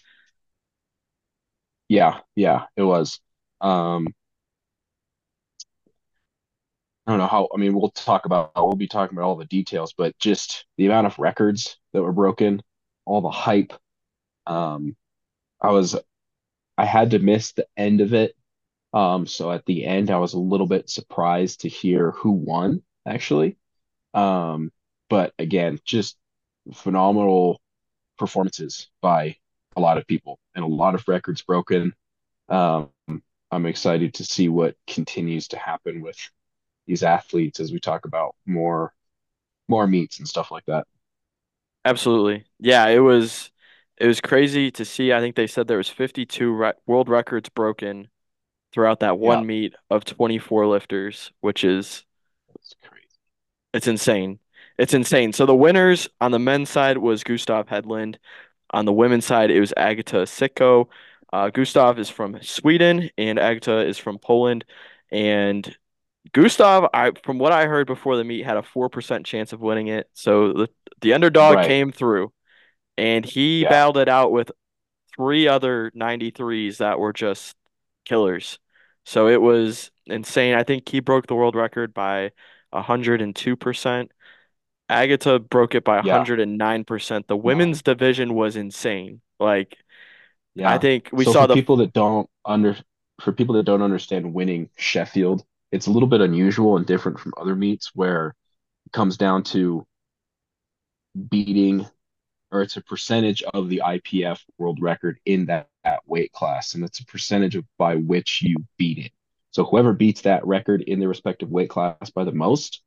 [1.88, 3.20] Yeah, yeah, it was.
[3.60, 4.08] Um,
[7.06, 9.44] I don't know how, I mean, we'll talk about, we'll be talking about all the
[9.46, 12.62] details, but just the amount of records that were broken,
[13.04, 13.72] all the hype.
[14.46, 14.96] Um,
[15.60, 15.96] I was,
[16.78, 18.36] I had to miss the end of it.
[18.92, 22.82] Um, so at the end, I was a little bit surprised to hear who won,
[23.06, 23.56] actually.
[24.14, 24.72] Um,
[25.10, 26.18] but again, just
[26.74, 27.60] phenomenal
[28.18, 29.36] performances by
[29.76, 31.94] a lot of people and a lot of records broken.
[32.48, 32.90] Um,
[33.52, 36.18] I'm excited to see what continues to happen with
[36.86, 38.94] these athletes as we talk about more
[39.68, 40.86] more meets and stuff like that.
[41.84, 42.44] Absolutely.
[42.58, 43.50] Yeah, it was
[43.96, 45.12] it was crazy to see.
[45.12, 48.09] I think they said there was 52 re world records broken
[48.72, 52.04] throughout that Yeah, one meet of 24 lifters, which is
[52.48, 53.06] that's crazy.
[53.72, 54.38] it's insane.
[54.78, 55.32] It's insane.
[55.32, 58.16] So the winners on the men's side was Gustav Hedlund.
[58.72, 60.88] On the women's side, it was Agata Sitko.
[61.32, 64.64] Uh, Gustav is from Sweden and Agata is from Poland.
[65.12, 65.76] And
[66.32, 69.88] Gustav, I from what I heard before the meet, had a 4% chance of winning
[69.88, 70.08] it.
[70.14, 70.70] So the,
[71.02, 71.62] the underdog Right.
[71.62, 72.32] came through
[72.98, 73.66] and he Yeah.
[73.66, 74.52] battled it out with
[75.16, 77.56] three other 93s that were just
[78.04, 78.58] killers.
[79.04, 80.54] So it was insane.
[80.54, 82.32] I think he broke the world record by
[82.70, 84.12] 102%.
[84.88, 86.16] Agata broke it by Yeah.
[86.16, 87.28] 109%.
[87.28, 87.42] The No.
[87.42, 89.20] women's division was insane.
[89.38, 89.78] Like,
[90.54, 90.70] yeah.
[90.70, 92.76] I think we So saw for the, people that don't under
[93.20, 97.34] for people that don't understand winning Sheffield, it's a little bit unusual and different from
[97.36, 98.34] other meets where
[98.86, 99.86] it comes down to
[101.28, 101.86] beating
[102.50, 106.84] or it's a percentage of the IPF world record in that, that weight class, and
[106.84, 109.12] it's a percentage of by which you beat it.
[109.52, 112.82] So whoever beats that record in their respective weight class by the most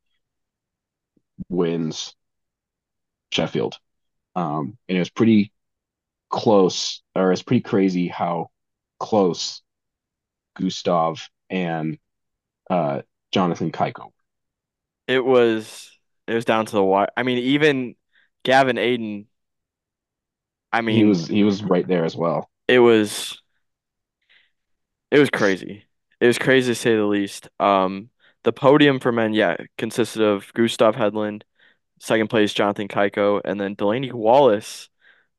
[1.48, 2.14] wins
[3.30, 3.78] Sheffield.
[4.36, 5.52] Um, and it was pretty
[6.30, 8.50] close, or it's pretty crazy how
[8.98, 9.62] close
[10.58, 11.98] Gustav and
[12.70, 14.10] uh, Jonathan Cayco.
[15.06, 15.90] it was,
[16.26, 17.08] it was down to the wire.
[17.16, 17.94] I mean, even
[18.44, 19.26] Gavin Adin,
[20.74, 22.48] I mean, He was he was right there as well.
[22.68, 23.40] it was,
[25.10, 25.84] it was crazy.
[26.20, 27.48] It was crazy to say the least.
[27.60, 28.10] Um,
[28.42, 31.42] the podium for men, yeah, consisted of Gustav Hedlund,
[32.00, 34.90] second place Jonathan Cayco, and then Delaney Wallace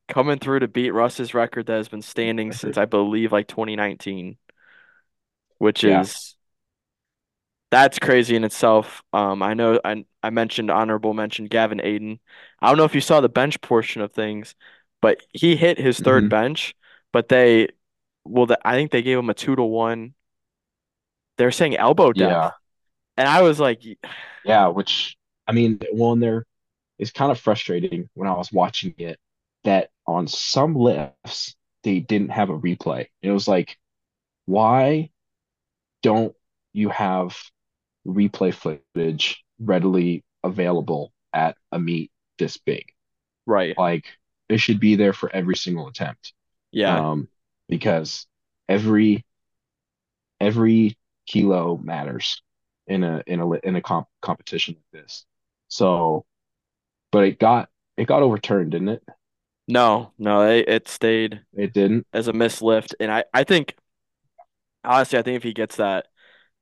[0.10, 4.38] coming through to beat Russ's record that has been standing since I believe like 2019,
[5.60, 6.36] which Yeah, is
[7.72, 9.04] that's crazy in itself.
[9.14, 12.20] Um, I know I I mentioned honorable mention Gavin Adin.
[12.62, 14.56] I don't know if you saw the bench portion of things,
[15.06, 16.76] but he hit his third hmm bench,
[17.14, 17.70] but they,
[18.26, 20.16] well, the, I think they gave him a two to one.
[21.38, 22.52] They're saying elbow Yeah,
[23.18, 23.82] and I was like,
[24.44, 24.68] yeah.
[24.68, 26.46] Which I mean, one there
[27.00, 29.20] is kind of frustrating when I was watching it
[29.64, 33.08] that on some lifts they didn't have a replay.
[33.22, 33.78] It was like,
[34.46, 35.12] why
[36.04, 36.36] don't
[36.74, 37.38] you have
[38.08, 42.86] replay footage readily available at a meet this big?
[43.46, 44.06] right, Like,
[44.50, 46.34] it should be there for every single attempt.
[46.72, 47.30] yeah, Um,
[47.70, 48.28] because
[48.70, 49.26] every
[50.40, 52.42] every kilo matters
[52.88, 55.26] in a in a in a comp competition like this.
[55.68, 56.26] So,
[57.12, 59.04] but it got it got overturned, didn't it?
[59.68, 62.06] no, no, it, it stayed It didn't.
[62.14, 63.76] as a missed lift, and I I think
[64.84, 66.08] honestly, I think if he gets that,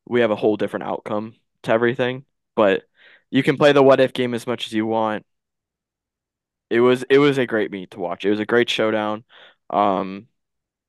[0.08, 2.26] we have a whole different outcome to everything.
[2.56, 2.84] But
[3.32, 5.26] you can play the what if game as much as you want.
[6.74, 8.26] It was it was a great meet to watch.
[8.26, 9.24] It was a great showdown.
[9.70, 10.28] Um,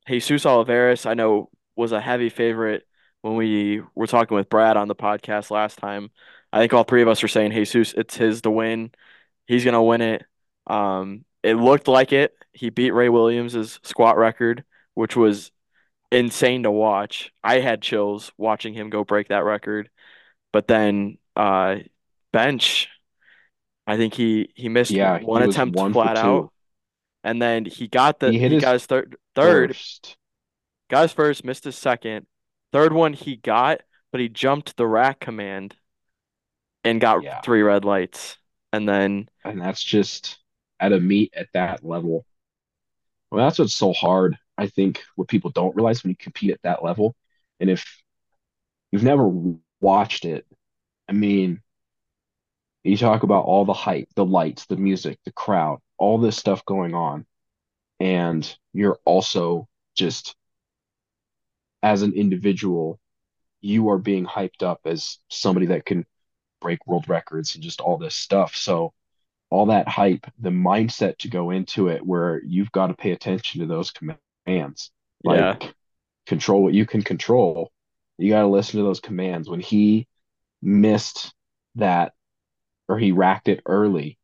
[0.08, 2.86] Jesus Olivares, I know, was a heavy favorite
[3.22, 6.10] when we were talking with Brad on the podcast last time.
[6.52, 8.92] I think all three of us were saying Jesus, it's his to win.
[9.46, 10.24] He's gonna win it.
[10.66, 12.34] Um, it looked like it.
[12.52, 15.52] He beat Ray Williams's squat record, which was
[16.12, 17.32] insane to watch.
[17.44, 19.90] I had chills watching him go break that record.
[20.52, 21.78] But then uh,
[22.32, 22.88] bench,
[23.86, 26.48] I think he he missed Yeah, one he attempt one flat out,
[27.24, 30.16] and then he got the He hit he got his third third first.
[30.88, 32.26] got his first, missed his second.
[32.72, 35.76] Third one he got, but he jumped the rack command
[36.84, 38.36] and got Yeah, three red lights.
[38.72, 40.38] And then and that's just
[40.80, 42.26] at a meet at that level.
[43.30, 44.36] Well, that's what's so hard.
[44.56, 47.16] I think what people don't realize when you compete at that level,
[47.60, 47.84] and if
[48.92, 49.28] you've never
[49.80, 50.46] watched it,
[51.08, 51.62] I mean,
[52.84, 56.64] you talk about all the hype, the lights, the music, the crowd, all this stuff
[56.64, 57.26] going on,
[58.00, 60.36] and you're also just
[61.82, 62.98] as an individual,
[63.60, 66.06] you are being hyped up as somebody that can
[66.60, 68.56] break world records and just all this stuff.
[68.56, 68.92] So
[69.50, 73.60] all that hype, the mindset to go into it where you've got to pay attention
[73.60, 74.90] to those commands.
[75.22, 75.74] yeah, Like
[76.26, 77.70] control what you can control.
[78.18, 79.48] You got to listen to those commands.
[79.48, 80.06] When he
[80.62, 81.34] missed
[81.76, 82.14] that
[82.88, 84.18] or he racked it early,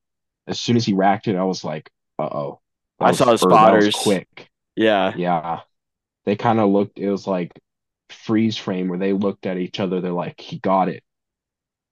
[0.46, 2.60] as soon as he racked it, I was like, uh-oh.
[3.00, 3.94] I saw the or that was spotters.
[3.94, 4.50] quick.
[4.76, 5.60] Yeah, Yeah.
[6.24, 7.52] They kind of looked, it was like
[8.10, 10.00] freeze frame where they looked at each other.
[10.00, 11.02] They're like, he got it,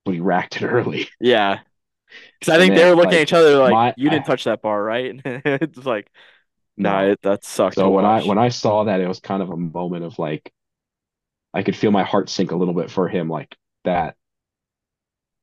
[0.04, 1.08] but he racked it early.
[1.20, 1.60] yeah.
[2.40, 4.26] Because I think they then were looking at each other like, my "You didn't I,
[4.26, 6.10] touch that bar, right?" It's like,
[6.76, 7.12] nah, no.
[7.12, 9.50] it, that sucked to So when I when I saw that, it was kind of
[9.50, 10.52] a moment of like
[11.54, 13.28] I could feel my heart sink a little bit for him.
[13.28, 14.16] Like that,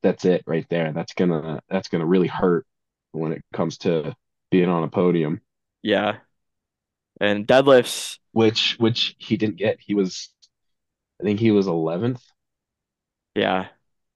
[0.06, 0.94] that's it right there.
[0.94, 2.66] That's gonna that's gonna really hurt
[3.14, 4.16] when it comes to
[4.52, 5.42] being on a podium,
[5.82, 6.20] Yeah,
[7.20, 8.20] and deadlifts.
[8.32, 9.78] which which he didn't get.
[9.80, 10.30] He was
[11.22, 12.22] I think he was 11th.
[13.36, 13.68] Yeah.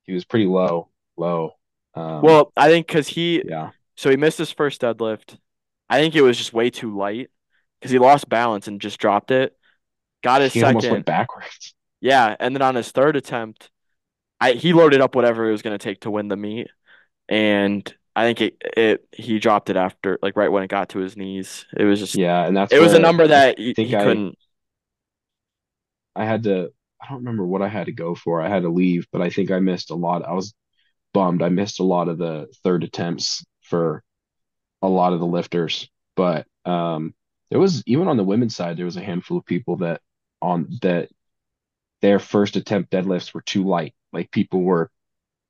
[0.04, 1.52] He was pretty low, low.
[1.93, 5.38] Um, Well, I think because he yeah, so he missed his first deadlift.
[5.89, 7.30] I think it was just way too light
[7.80, 9.56] because he lost balance and just dropped it.
[10.23, 10.93] Got his he almost second.
[10.95, 11.75] went backwards.
[12.02, 13.69] Yeah, and then on his third attempt,
[14.39, 16.67] I he loaded up whatever it was going to take to win the meet,
[17.30, 20.99] and I think it it he dropped it after like right when it got to
[20.99, 21.65] his knees.
[21.78, 23.95] It was just Yeah, and that's it was a number I that he, think he
[23.95, 24.38] I couldn't.
[26.15, 26.71] I had to.
[27.02, 28.41] I don't remember what I had to go for.
[28.41, 30.25] I had to leave, but I think I missed a lot.
[30.25, 30.54] I was
[31.13, 31.41] bummed.
[31.41, 34.04] I missed a lot of the third attempts for
[34.82, 37.13] a lot of the lifters, but um,
[37.52, 40.02] there was even on the women's side, there was a handful of people that
[40.41, 41.10] on that
[42.02, 43.93] their first attempt deadlifts were too light.
[44.13, 44.91] Like people were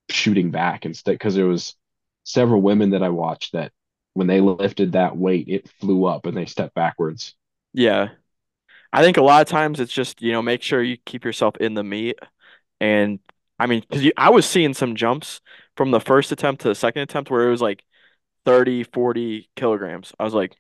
[0.10, 1.76] shooting back instead because there was
[2.26, 3.72] several women that I watched that
[4.14, 7.36] when they lifted that weight, it flew up and they stepped backwards.
[7.74, 8.10] Yeah,
[8.94, 11.58] I think a lot of times it's just you know make sure you keep yourself
[11.58, 12.20] in the meat.
[12.82, 13.20] and
[13.60, 15.42] I mean because I was seeing some jumps
[15.78, 17.84] from the first attempt to the second attempt where it was like
[18.46, 20.14] 30, 40 kilograms.
[20.20, 20.56] I was like,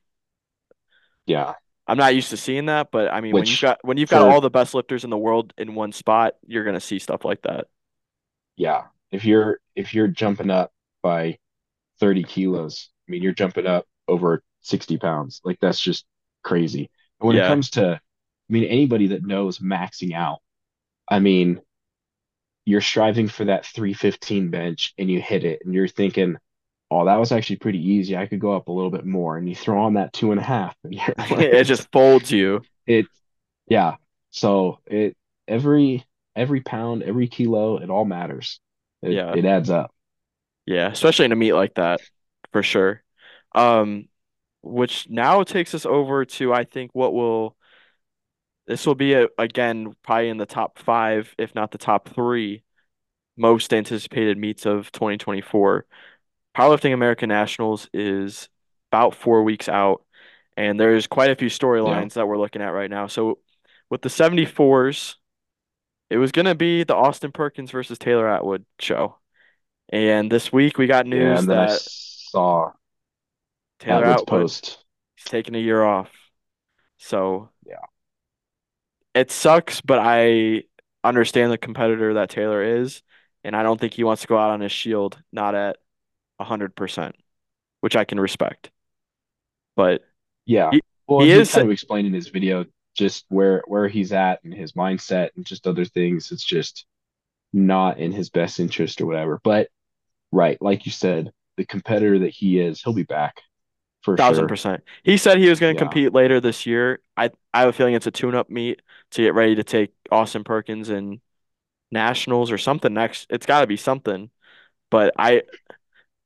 [1.26, 1.56] Yeah,
[1.90, 4.24] I'm not used to seeing that, but I mean, when you've got when you've got
[4.24, 7.26] for all the best lifters in the world in one spot, you're gonna see stuff
[7.26, 7.68] like that.
[8.58, 10.72] yeah, if you're if you're jumping up
[11.02, 11.38] by
[12.00, 15.42] 30 kilos, I mean you're jumping up over 60 pounds.
[15.44, 16.06] Like that's just
[16.44, 16.90] crazy.
[17.20, 20.40] And when it comes to, I mean, anybody that knows maxing out,
[21.10, 21.62] I mean,
[22.66, 26.38] you're striving for that 315 bench and you hit it and you're thinking,
[26.92, 28.18] oh, that was actually pretty easy.
[28.18, 29.38] I could go up a little bit more.
[29.38, 32.62] And you throw on that two and a half and you're it just folds you.
[32.88, 33.06] it,
[33.68, 33.96] yeah.
[34.32, 35.16] So it,
[35.48, 38.60] every, every pound, every kilo, it all matters.
[39.02, 39.36] It Yeah.
[39.36, 39.94] it adds up.
[40.66, 42.02] Yeah, especially in a meat like that,
[42.52, 43.04] for sure.
[43.56, 44.08] Um,
[44.62, 47.56] which now takes us over to I think what will
[48.68, 52.64] this will be a, again probably in the top five, if not the top three
[53.38, 55.86] most anticipated meets of 2024.
[56.60, 58.50] Powerlifting American Nationals is
[58.92, 60.04] about four weeks out,
[60.58, 61.54] and there's quite a few Yeah.
[61.54, 63.08] storylines that we're looking at right now.
[63.08, 63.40] So
[63.90, 65.16] with the 74s,
[66.10, 69.16] it was gonna be the Austin Perkins versus Taylor Atwood show.
[69.88, 71.12] And this week we got Yeah.
[71.12, 72.74] news And then I that saw
[73.80, 74.84] Taylor Atwood's Atwood post.
[75.16, 76.12] he's taking a year off.
[76.98, 77.78] So Yeah.
[79.14, 80.64] it sucks, but I
[81.04, 83.02] understand the competitor that Taylor is,
[83.46, 85.78] and I don't think he wants to go out on his shield not at
[86.40, 87.16] 100%,
[87.82, 88.72] which I can respect.
[89.76, 90.04] But
[90.46, 90.72] Yeah.
[90.72, 92.66] he Well, he he is kind of explained in his video
[92.96, 96.32] just where where he's at and his mindset and just other things.
[96.32, 96.86] It's just
[97.54, 99.42] not in his best interest or whatever.
[99.44, 99.70] But
[100.32, 103.42] right, like you said, the competitor that he is, he'll be back
[104.04, 104.48] for thousand sure.
[104.48, 104.84] percent.
[105.04, 105.80] He said he was going to Yeah.
[105.80, 107.00] compete later this year.
[107.16, 108.82] I I have a feeling it's a tune-up meet
[109.12, 111.22] to get ready to take Austin Perkins and
[111.92, 113.28] nationals or something next.
[113.30, 114.32] It's got to be something.
[114.92, 115.44] But I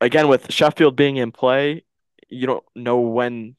[0.04, 1.84] again with Sheffield being in play,
[2.30, 3.56] you don't know when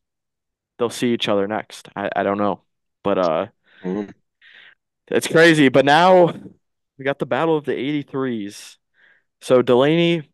[0.78, 1.88] they'll see each other next.
[1.96, 2.62] I, I don't know.
[3.02, 3.46] But uh
[3.82, 4.14] Mhm.
[5.08, 5.68] it's crazy.
[5.68, 6.32] But now
[6.98, 8.78] we got the battle of the 83s.
[9.40, 10.28] So Delaney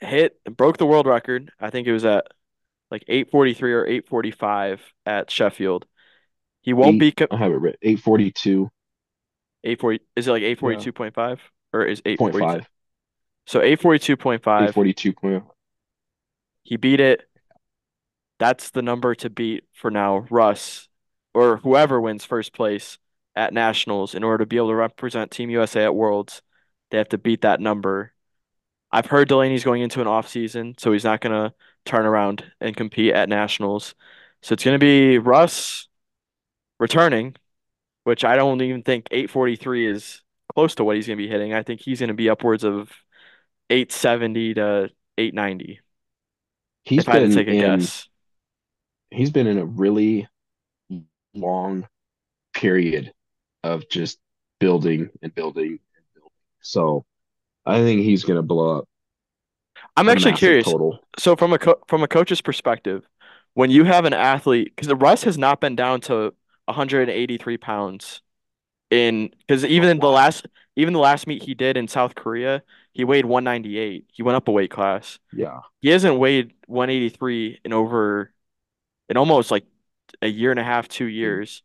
[0.00, 1.52] hit broke the world record.
[1.58, 2.28] I think it was at
[2.90, 5.86] like 843 or 845 at Sheffield.
[6.62, 7.78] He won't Eight, be co I have it written.
[7.82, 8.70] 842.5.
[9.64, 10.48] 840 is it like Yeah.
[10.48, 11.40] 842.5
[11.72, 12.66] or is 842?
[13.48, 15.42] So 842.5, 842.
[16.64, 17.22] he beat it.
[18.38, 20.86] That's the number to beat for now, Russ,
[21.32, 22.98] or whoever wins first place
[23.34, 26.42] at Nationals in order to be able to represent Team USA at Worlds.
[26.90, 28.12] They have to beat that number.
[28.92, 31.54] I've heard Delaney's going into an off season, so he's not gonna
[31.86, 33.94] turn around and compete at Nationals.
[34.42, 35.88] So it's gonna be Russ
[36.78, 37.34] returning,
[38.04, 40.22] which I don't even think 843 is
[40.54, 41.54] close to what he's gonna be hitting.
[41.54, 42.92] I think he's gonna be upwards of
[43.70, 45.80] 870 to 890
[46.84, 48.08] He's if I had to been take a in guess.
[49.10, 50.28] he's been in a really
[51.34, 51.86] long
[52.54, 53.12] period
[53.62, 54.18] of just
[54.60, 56.30] building and building and building.
[56.60, 57.04] So
[57.66, 58.88] I think he's gonna blow up
[59.96, 60.64] I'm actually curious.
[60.66, 61.00] total.
[61.18, 63.04] So from a co from a coach's perspective,
[63.54, 66.34] when you have an athlete, because the Russ has not been down to
[66.66, 68.22] 183 pounds
[68.90, 70.46] in because even oh, in the last
[70.76, 72.62] even the last meet he did in South Korea,
[72.92, 74.06] he weighed 198.
[74.12, 75.18] He went up a weight class.
[75.32, 75.60] Yeah.
[75.80, 78.32] He hasn't weighed 183 in over
[79.08, 79.64] in almost like
[80.22, 81.14] a year and a half, two mm-hmm.
[81.14, 81.62] years.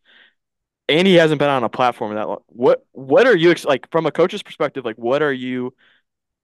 [0.90, 2.44] And he hasn't been on a platform that long.
[2.48, 5.74] What what are you like from a coach's perspective, like what are you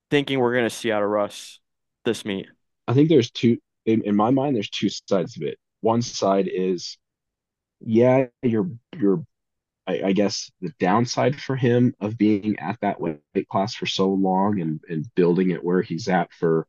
[0.10, 1.60] thinking we're gonna see out of Russ
[2.06, 2.48] this meet?
[2.88, 5.58] I think there's two in, in my mind, there's two sides of it.
[5.82, 6.98] One side is
[7.82, 9.24] yeah, you're you're
[9.90, 14.10] I, I guess the downside for him of being at that weight class for so
[14.10, 16.68] long and, and building it where he's at for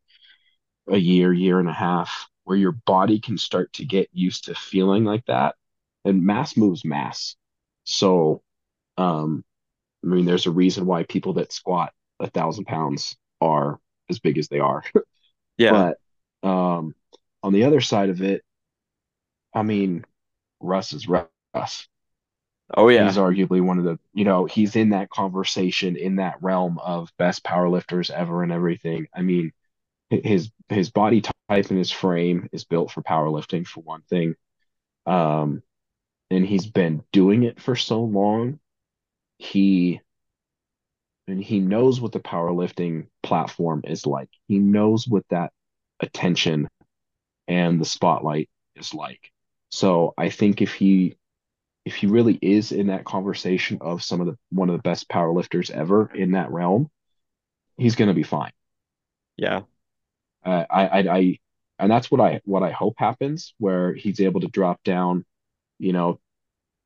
[0.89, 4.55] a year, year and a half, where your body can start to get used to
[4.55, 5.55] feeling like that.
[6.07, 7.37] And mass moves mass.
[7.85, 8.43] So,
[8.97, 9.45] um,
[10.03, 14.39] I mean, there's a reason why people that squat a thousand pounds are as big
[14.39, 14.83] as they are.
[15.59, 15.93] Yeah.
[16.43, 16.95] But um,
[17.43, 18.43] on the other side of it,
[19.53, 20.07] I mean,
[20.59, 21.90] Russ is Russ.
[22.75, 23.07] Oh yeah.
[23.07, 27.11] He's arguably one of the, you know, he's in that conversation in that realm of
[27.19, 29.07] best powerlifters ever and everything.
[29.15, 29.53] I mean,
[30.11, 31.35] his his body type
[31.71, 34.35] and his frame is built for powerlifting for one thing.
[35.07, 35.63] Um,
[36.31, 38.61] and he's been doing it for so long.
[39.39, 40.01] He
[41.29, 44.29] and he knows what the powerlifting platform is like.
[44.49, 45.53] He knows what that
[46.01, 46.69] attention
[47.49, 49.31] and the spotlight is like.
[49.71, 51.17] So I think if he
[51.91, 55.09] if he really is in that conversation of some of the one of the best
[55.09, 56.89] powerlifters ever in that realm,
[57.77, 58.53] he's going to be fine.
[59.37, 59.63] Yeah.
[60.45, 61.39] Uh, I, I, I,
[61.81, 65.25] and that's what I, what I hope happens, where he's able to drop down,
[65.81, 66.21] you know,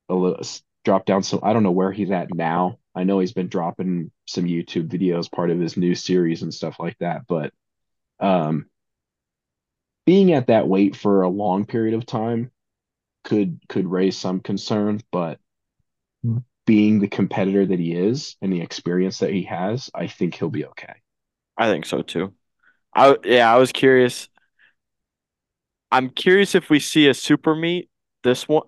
[0.09, 0.43] a little,
[0.87, 1.41] drop down some.
[1.43, 2.79] I don't know where he's at now.
[2.95, 6.81] I know he's been dropping some YouTube videos, part of his new series and stuff
[6.81, 7.27] like that.
[7.29, 7.53] But,
[8.21, 8.71] um,
[10.07, 12.51] being at that weight for a long period of time
[13.25, 15.41] could could raise some concern, but
[16.67, 20.51] being the competitor that he is and the experience that he has, I think he'll
[20.51, 20.95] be okay.
[21.57, 22.35] I think so too.
[22.95, 24.29] I yeah, I was curious.
[25.91, 27.89] I'm curious if we see a super meet
[28.23, 28.67] this one.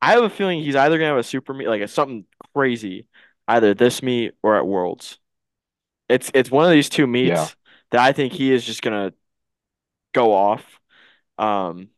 [0.00, 3.06] I have a feeling he's either gonna have a super meet, like a something crazy,
[3.48, 5.18] either this meet or at Worlds.
[6.08, 7.56] It's it's one of these two Yeah, meets
[7.92, 9.12] that I think he is just gonna
[10.12, 10.64] go off.
[11.38, 11.90] Um,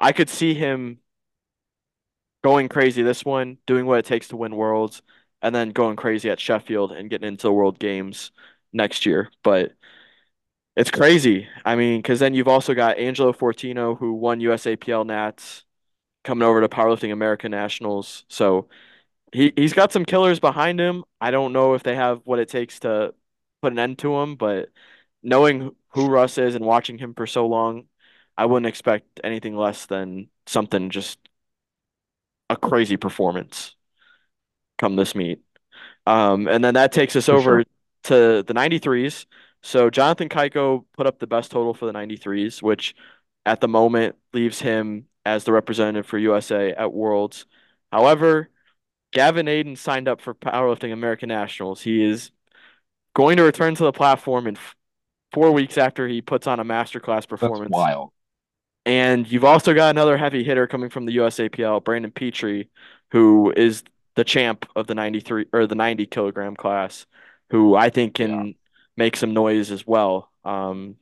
[0.00, 1.00] I could see him
[2.42, 5.02] going crazy this one, doing what it takes to win Worlds,
[5.42, 8.32] and then going crazy at Sheffield and getting into the World Games
[8.72, 9.30] next year.
[9.42, 9.72] But
[10.76, 11.48] it's crazy.
[11.64, 15.64] I mean, because then you've also got Angelo Fortino, who won USAPL Nats,
[16.24, 18.24] coming over to Powerlifting America Nationals.
[18.28, 18.68] So
[19.32, 21.04] he he's got some killers behind him.
[21.20, 23.14] I don't know if they have what it takes to
[23.62, 24.70] put an end to him, but
[25.22, 27.86] knowing who Russ is and watching him for so long,
[28.38, 31.18] I wouldn't expect anything less than something just
[32.48, 33.74] a crazy performance
[34.78, 35.40] come this meet.
[36.06, 37.64] Um, and then that takes us for over sure.
[38.04, 39.26] to the 93s.
[39.62, 42.94] So Jonathan Cayco put up the best total for the 93s, which
[43.44, 47.44] at the moment leaves him as the representative for USA at Worlds.
[47.90, 48.50] However,
[49.12, 51.80] Gavin Adin signed up for Powerlifting American Nationals.
[51.82, 52.30] He is
[53.14, 54.76] going to return to the platform in f-
[55.32, 57.70] four weeks after he puts on a masterclass That's performance.
[57.72, 58.12] wild.
[58.88, 62.70] And you've also got another heavy hitter coming from the USAPL, Brandon Petrie,
[63.12, 63.84] who is
[64.16, 67.06] the champ of the 93 or the 90 kilogram class,
[67.50, 68.26] who I think Yeah.
[68.28, 68.56] can
[68.96, 70.32] make some noise as well.
[70.44, 70.98] Um,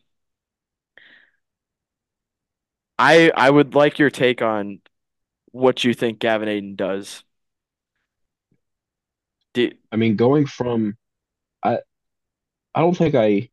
[2.99, 4.81] I I would like your take on
[5.53, 7.25] what you think Gavin Adin does.
[9.55, 10.97] Do, I mean, going from
[11.65, 11.81] I
[12.75, 13.51] I don't think I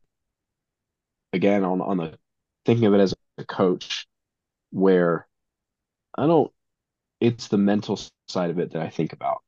[1.33, 2.17] again on on the
[2.65, 4.07] thinking of it as a coach
[4.73, 5.27] where
[6.17, 6.51] I don't
[7.21, 7.97] it's the mental
[8.27, 9.41] side of it that I think about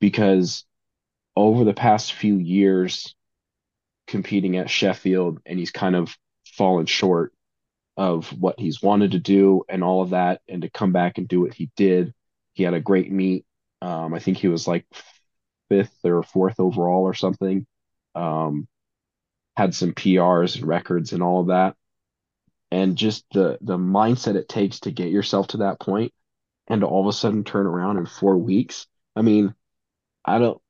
[0.00, 0.64] because
[1.36, 3.14] over the past few years
[4.06, 6.16] competing at Sheffield and he's kind of
[6.46, 7.32] fallen short
[7.96, 11.28] of what he's wanted to do and all of that and to come back and
[11.28, 12.14] do what he did.
[12.54, 13.44] He had a great meet.
[13.82, 14.86] Um, I think he was like
[15.68, 17.66] fifth or fourth overall or something.
[18.14, 18.68] Um,
[19.56, 21.76] had some PRs and records and all of that.
[22.70, 26.12] And just the the mindset it takes to get yourself to that point
[26.68, 28.86] and to all of a sudden turn around in four weeks.
[29.16, 29.54] I mean,
[30.24, 30.60] I don't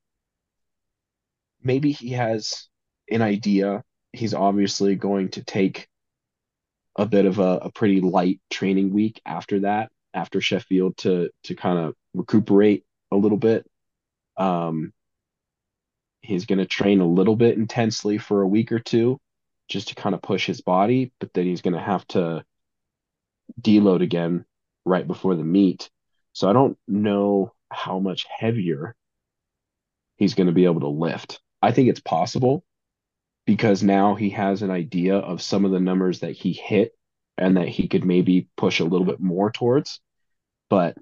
[1.62, 2.68] maybe he has
[3.10, 3.82] an idea.
[4.12, 5.88] He's obviously going to take
[6.96, 11.54] a bit of a, a pretty light training week after that, after Sheffield to to
[11.54, 13.66] kind of recuperate a little bit.
[14.36, 14.92] Um,
[16.20, 19.20] he's going to train a little bit intensely for a week or two
[19.68, 22.44] just to kind of push his body, but then he's going to have to
[23.60, 24.44] deload again
[24.84, 25.90] right before the meet.
[26.32, 28.94] So I don't know how much heavier
[30.16, 31.40] he's going to be able to lift.
[31.60, 32.64] I think it's possible
[33.46, 36.92] because now he has an idea of some of the numbers that he hit
[37.36, 40.00] and that he could maybe push a little bit more towards.
[40.70, 40.96] But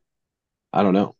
[0.73, 1.15] I don't know.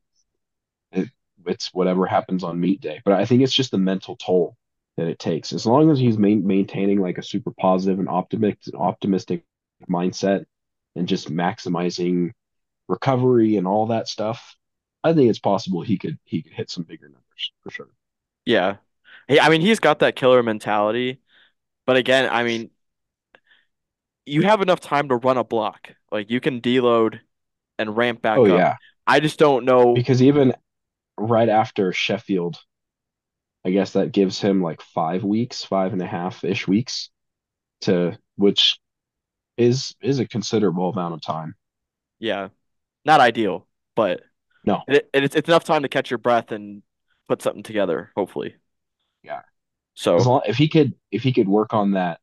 [0.93, 1.09] It,
[1.47, 3.01] it's whatever happens on meet day.
[3.05, 4.57] But I think it's just the mental toll
[4.97, 5.53] that it takes.
[5.53, 9.45] As long as he's main, maintaining like a super positive and optimistic optimistic
[9.91, 10.47] mindset
[10.97, 12.33] and just maximizing
[12.89, 14.57] recovery and all that stuff,
[15.05, 17.91] I think it's possible he could he could hit some bigger numbers for sure.
[18.45, 18.77] yeah,
[19.29, 21.21] he, I mean he's got that killer mentality,
[21.87, 22.71] but again, I mean
[24.25, 25.95] you have enough time to run a block.
[26.11, 27.21] Like you can deload
[27.79, 28.65] and ramp Oh back up.
[28.65, 28.77] yeah,
[29.07, 29.95] I just don't know.
[29.95, 30.55] because even
[31.19, 32.59] right after Sheffield,
[33.67, 37.11] I guess that gives him like five weeks, five and a half ish weeks
[37.83, 38.79] to which
[39.59, 41.57] is is a considerable amount of time.
[42.21, 42.49] Yeah,
[43.05, 44.23] not ideal, but
[44.65, 46.83] No, it, it's it's enough time to catch your breath and
[47.29, 48.57] put something together, hopefully.
[49.23, 49.43] yeah.
[49.95, 52.21] So long if he could if he could work on that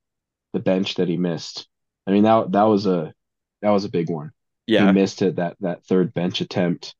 [0.53, 1.67] the bench that he missed.
[2.07, 3.13] I mean that that was a
[3.61, 4.31] that was a big one.
[4.67, 4.87] Yeah.
[4.87, 6.95] He missed it that that third bench attempt,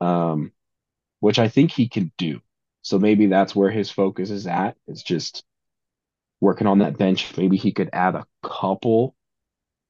[0.00, 0.52] um,
[1.20, 2.40] which I think he can do.
[2.88, 4.74] So maybe that's where his focus is at.
[4.86, 5.44] It's just
[6.40, 7.36] working on that bench.
[7.36, 9.14] Maybe he could add a couple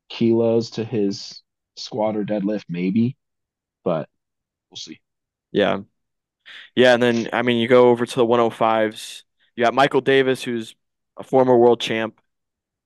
[0.08, 1.40] kilos to his
[1.76, 3.16] squat or deadlift, maybe,
[3.84, 4.08] but
[4.68, 5.00] we'll see.
[5.52, 5.78] yeah,
[6.74, 6.94] yeah.
[6.94, 9.22] And then I mean, you go over to the 105s.
[9.56, 10.74] You got Michael Davis, who's
[11.16, 12.20] a former world champ,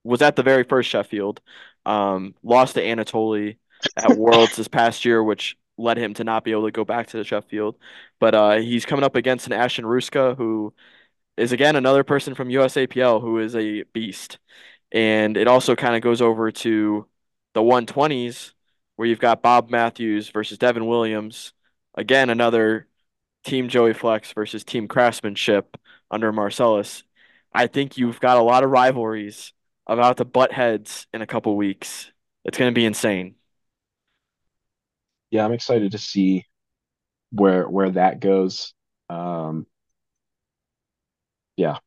[0.04, 1.40] was at the very first Sheffield,
[1.86, 3.58] um, lost to Anatoly
[3.96, 7.08] at Worlds this past year, which led him to not be able to go back
[7.08, 7.76] to the Sheffield.
[8.20, 10.74] But uh, he's coming up against an Ashton Rouska, who
[11.36, 14.38] is again another person from USAPL who is a beast.
[14.92, 17.06] And it also kind of goes over to
[17.54, 18.52] the 120s
[18.96, 21.52] where you've got Bob Matthews versus Devin Williams.
[21.94, 22.88] Again, another
[23.44, 25.76] Team Joey Flex versus Team Craftsmanship
[26.10, 27.02] under Marcellus.
[27.52, 29.52] I think you've got a lot of rivalries
[29.86, 32.10] about to butt heads in a couple weeks.
[32.44, 33.36] It's going to be insane.
[35.32, 36.46] Yeah, I'm excited to see
[37.32, 38.74] where where that goes.
[39.10, 39.66] Um,
[41.56, 41.78] yeah,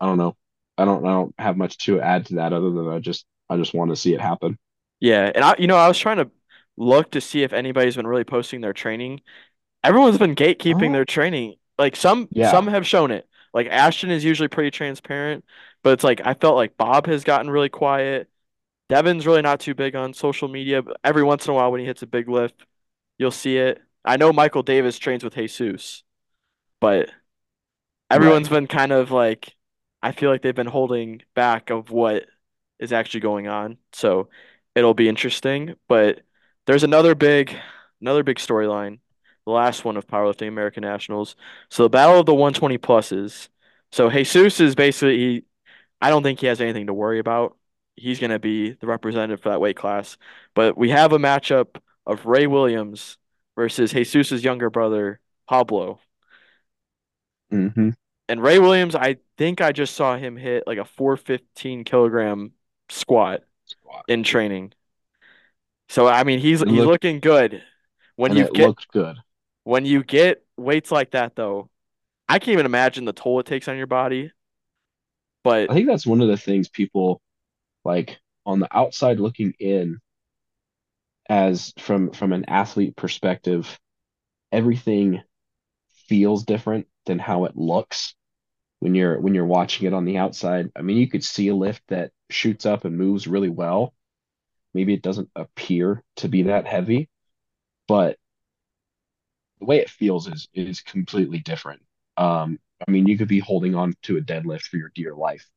[0.00, 0.36] I don't know.
[0.78, 3.56] I don't I don't have much to add to that other than I just I
[3.56, 4.58] just want to see it happen.
[5.00, 6.30] Yeah, and I, you know, I was trying to
[6.76, 9.20] look to see if anybody's been really posting their training.
[9.84, 11.56] Everyone's been gatekeeping Oh, their training.
[11.78, 13.28] Like some some have shown it.
[13.54, 15.44] Like Ashton is usually pretty transparent,
[15.82, 18.30] but it's like I felt like Bob has gotten really quiet.
[18.88, 21.80] Devin's really not too big on social media, but every once in a while when
[21.80, 22.64] he hits a big lift,
[23.18, 23.80] you'll see it.
[24.04, 26.02] I know Michael Davis trains with Jesus,
[26.80, 27.10] but
[28.10, 28.58] everyone's right.
[28.58, 29.54] been kind of like
[30.02, 32.26] I feel like they've been holding back of what
[32.78, 33.78] is actually going on.
[33.92, 34.28] So
[34.74, 35.74] it'll be interesting.
[35.88, 36.20] But
[36.66, 37.56] there's another big
[38.00, 38.98] another big storyline,
[39.46, 41.36] the last one of Powerlifting American Nationals.
[41.70, 43.48] So the battle of the 120 pluses.
[43.92, 45.44] So Jesus is basically he
[46.00, 47.56] I don't think he has anything to worry about.
[47.96, 50.18] He's gonna be the representative for that weight class.
[50.54, 51.76] But we have a matchup
[52.06, 53.18] of Ray Williams
[53.56, 56.00] versus Jesus's younger brother, Pablo.
[57.50, 57.90] hmm
[58.28, 62.52] And Ray Williams, I think I just saw him hit like a 415 kilogram
[62.88, 63.42] squat
[64.08, 64.72] in training.
[65.88, 67.62] So I mean, he's It he's looked looking good.
[68.16, 69.16] When you get looked good.
[69.64, 71.70] when you get weights like that, though,
[72.28, 74.32] I can't even imagine the toll it takes on your body.
[75.42, 77.20] But I think that's one of the things people
[77.84, 80.00] like on the outside looking in
[81.28, 83.78] as from from an athlete perspective,
[84.52, 85.22] everything
[86.08, 88.14] feels different than how it looks
[88.80, 90.70] when you're when you're watching it on the outside.
[90.76, 93.94] I mean, you could see a lift that shoots up and moves really well.
[94.74, 97.08] Maybe it doesn't appear to be that heavy,
[97.88, 98.18] but
[99.58, 101.82] the way it feels is is completely different.
[102.16, 105.48] Um, I mean, you could be holding on to a deadlift for your dear life,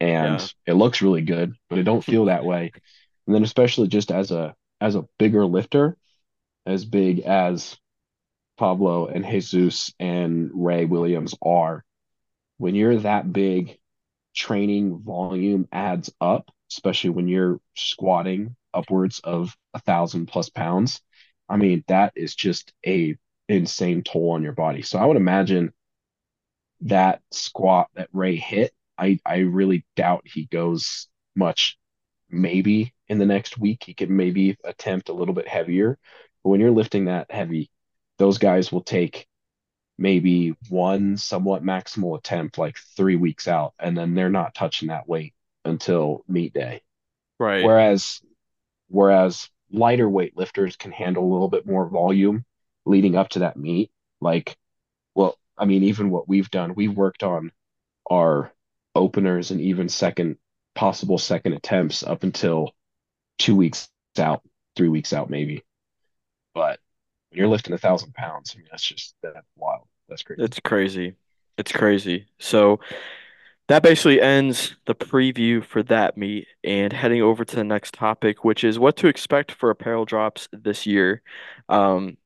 [0.00, 2.72] and yeah, it looks really good, but it don't feel that way.
[3.26, 5.96] And then especially just as a as a bigger lifter,
[6.66, 7.76] as big as
[8.56, 11.84] Pablo and Jesus and Ray Williams are,
[12.58, 13.78] when you're that big,
[14.34, 21.00] training volume adds up, especially when you're squatting upwards of a thousand plus pounds.
[21.48, 23.16] I mean, that is just a
[23.48, 24.82] insane toll on your body.
[24.82, 25.72] So I would imagine
[26.82, 31.78] that squat that Ray hit, I I really doubt he goes much.
[32.30, 35.98] Maybe in the next week he could maybe attempt a little bit heavier.
[36.42, 37.70] But when you're lifting that heavy,
[38.18, 39.26] those guys will take
[39.98, 45.08] maybe one somewhat maximal attempt like three weeks out, and then they're not touching that
[45.08, 45.34] weight
[45.64, 46.82] until meet day.
[47.38, 47.64] right.
[47.64, 48.20] Whereas
[48.88, 52.44] whereas lighter weight lifters can handle a little bit more volume
[52.86, 53.90] leading up to that meet.
[54.20, 54.56] Like,
[55.14, 57.52] well, I mean, even what we've done, we've worked on
[58.10, 58.52] our
[58.94, 60.36] openers and even second
[60.74, 62.72] possible second attempts up until
[63.38, 64.42] two weeks out,
[64.76, 65.64] three weeks out maybe.
[66.54, 66.80] But
[67.30, 69.86] when you're lifting a thousand pounds, I mean that's just that's wild.
[70.08, 70.42] That's crazy.
[70.42, 71.14] It's crazy.
[71.56, 72.26] It's crazy.
[72.38, 72.80] So
[73.68, 78.44] that basically ends the preview for that meet and heading over to the next topic,
[78.44, 81.22] which is what to expect for apparel drops this year.
[81.68, 82.16] Um,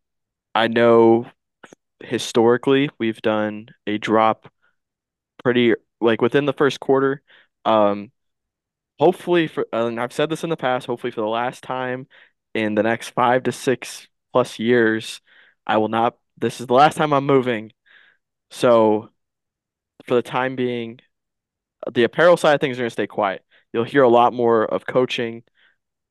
[0.54, 1.26] I know
[2.00, 4.52] historically we've done a drop
[5.42, 7.22] pretty like within the first quarter.
[7.64, 8.12] Um,
[8.98, 12.06] hopefully for and I've said this in the past, hopefully for the last time
[12.54, 15.20] in the next five to six plus years,
[15.66, 16.16] I will not.
[16.38, 17.72] This is the last time I'm moving.
[18.50, 19.10] So
[20.06, 21.00] for the time being,
[21.92, 23.44] the apparel side of things are going to stay quiet.
[23.72, 25.44] You'll hear a lot more of coaching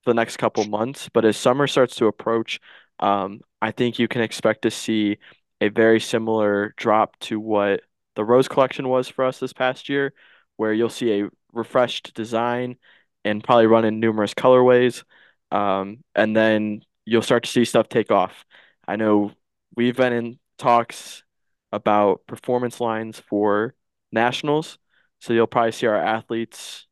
[0.05, 1.09] the next couple months.
[1.13, 2.59] But as summer starts to approach,
[2.99, 5.17] um, I think you can expect to see
[5.59, 7.81] a very similar drop to what
[8.15, 10.13] the Rose collection was for us this past year,
[10.57, 12.77] where you'll see a refreshed design
[13.23, 15.03] and probably run in numerous colorways.
[15.51, 18.45] Um, and then you'll start to see stuff take off.
[18.87, 19.31] I know
[19.75, 21.23] we've been in talks
[21.71, 23.75] about performance lines for
[24.11, 24.77] nationals,
[25.19, 26.87] so you'll probably see our athletes,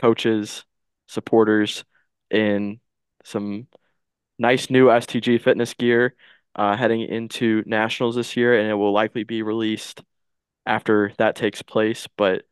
[0.00, 0.64] coaches,
[1.06, 1.84] supporters
[2.30, 2.80] in
[3.24, 3.66] some
[4.38, 6.14] nice new STG fitness gear
[6.56, 10.02] uh, heading into nationals this year, and it will likely be released
[10.66, 12.08] after that takes place.
[12.16, 12.44] But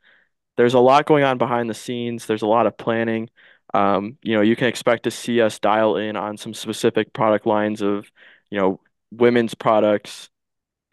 [0.59, 2.27] there's a lot going on behind the scenes.
[2.27, 3.31] There's a lot of planning.
[3.75, 7.47] Um, you know, you can expect to see us dial in on some specific product
[7.47, 8.13] lines of,
[8.51, 8.83] you know,
[9.13, 10.31] women's products,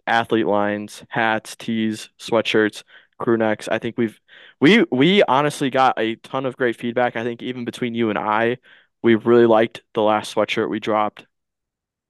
[0.08, 2.84] athlete lines, hats, tees, sweatshirts,
[3.20, 3.68] crew necks.
[3.70, 4.20] I think we've
[4.62, 7.16] we we honestly got a ton of great feedback.
[7.16, 8.58] I think even between you and I,
[9.04, 11.26] we really liked the last sweatshirt we dropped.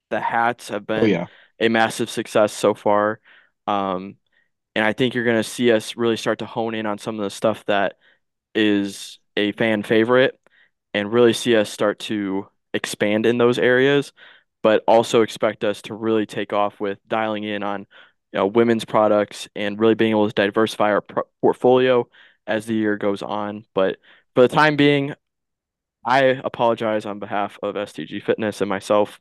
[0.09, 1.27] The hats have Oh been yeah.
[1.59, 3.19] a massive success so far.
[3.67, 4.17] Um,
[4.75, 7.19] and I think you're going to see us really start to hone in on some
[7.19, 7.97] of the stuff that
[8.53, 10.39] is a fan favorite
[10.93, 14.13] and really see us start to expand in those areas,
[14.63, 17.81] but also expect us to really take off with dialing in on
[18.33, 22.07] you know, women's products and really being able to diversify our pro portfolio
[22.47, 23.65] as the year goes on.
[23.73, 23.97] But
[24.35, 25.13] for the time being,
[26.05, 29.19] I apologize on behalf of STG Fitness and myself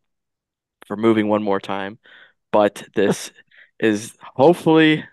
[0.87, 1.99] for moving one more time,
[2.53, 3.33] but this
[3.81, 5.05] is hopefully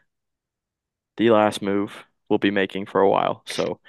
[1.27, 3.43] the last move we'll be making for a while.
[3.47, 3.79] So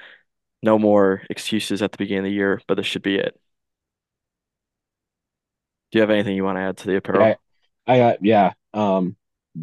[0.63, 3.41] no more excuses at the beginning of the year, but this should be it.
[5.91, 7.41] Do you have anything you want to add to the Yeah, apparel?
[7.87, 8.53] I got yeah.
[8.75, 9.17] Um,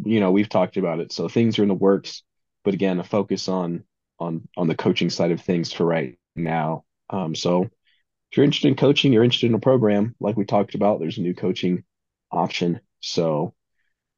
[0.04, 1.12] you know, we've talked about it.
[1.12, 2.22] So things are in the works,
[2.64, 3.84] but again, a focus on
[4.18, 6.84] on on the coaching side of things for right now.
[7.10, 10.74] Um, so if you're interested in coaching, you're interested in a program, like we talked
[10.76, 11.84] about, there's a new coaching
[12.32, 12.80] option.
[13.00, 13.54] So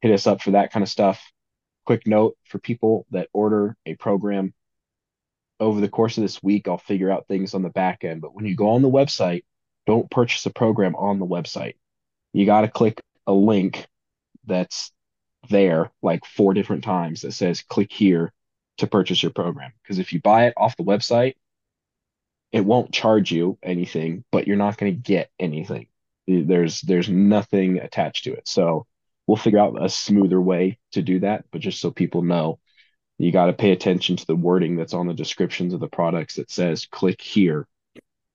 [0.02, 1.22] hit us up for that kind of stuff.
[1.84, 4.54] Quick note for people that order a program
[5.60, 8.20] over the course of this week, I'll figure out things on the back end.
[8.20, 9.44] But when you go on the website,
[9.86, 11.74] don't purchase a program on the website.
[12.32, 13.86] You got to click a link
[14.44, 14.90] that's
[15.50, 18.32] there like four different times that says click here
[18.78, 19.72] to purchase your program.
[19.82, 21.34] Because if you buy it off the website,
[22.50, 25.86] it won't charge you anything, but you're not going to get anything.
[26.26, 28.46] There's there's nothing attached to it.
[28.46, 28.86] So
[29.26, 31.44] we'll figure out a smoother way to do that.
[31.50, 32.58] But just so people know,
[33.18, 36.36] you got to pay attention to the wording that's on the descriptions of the products
[36.36, 37.66] that says click here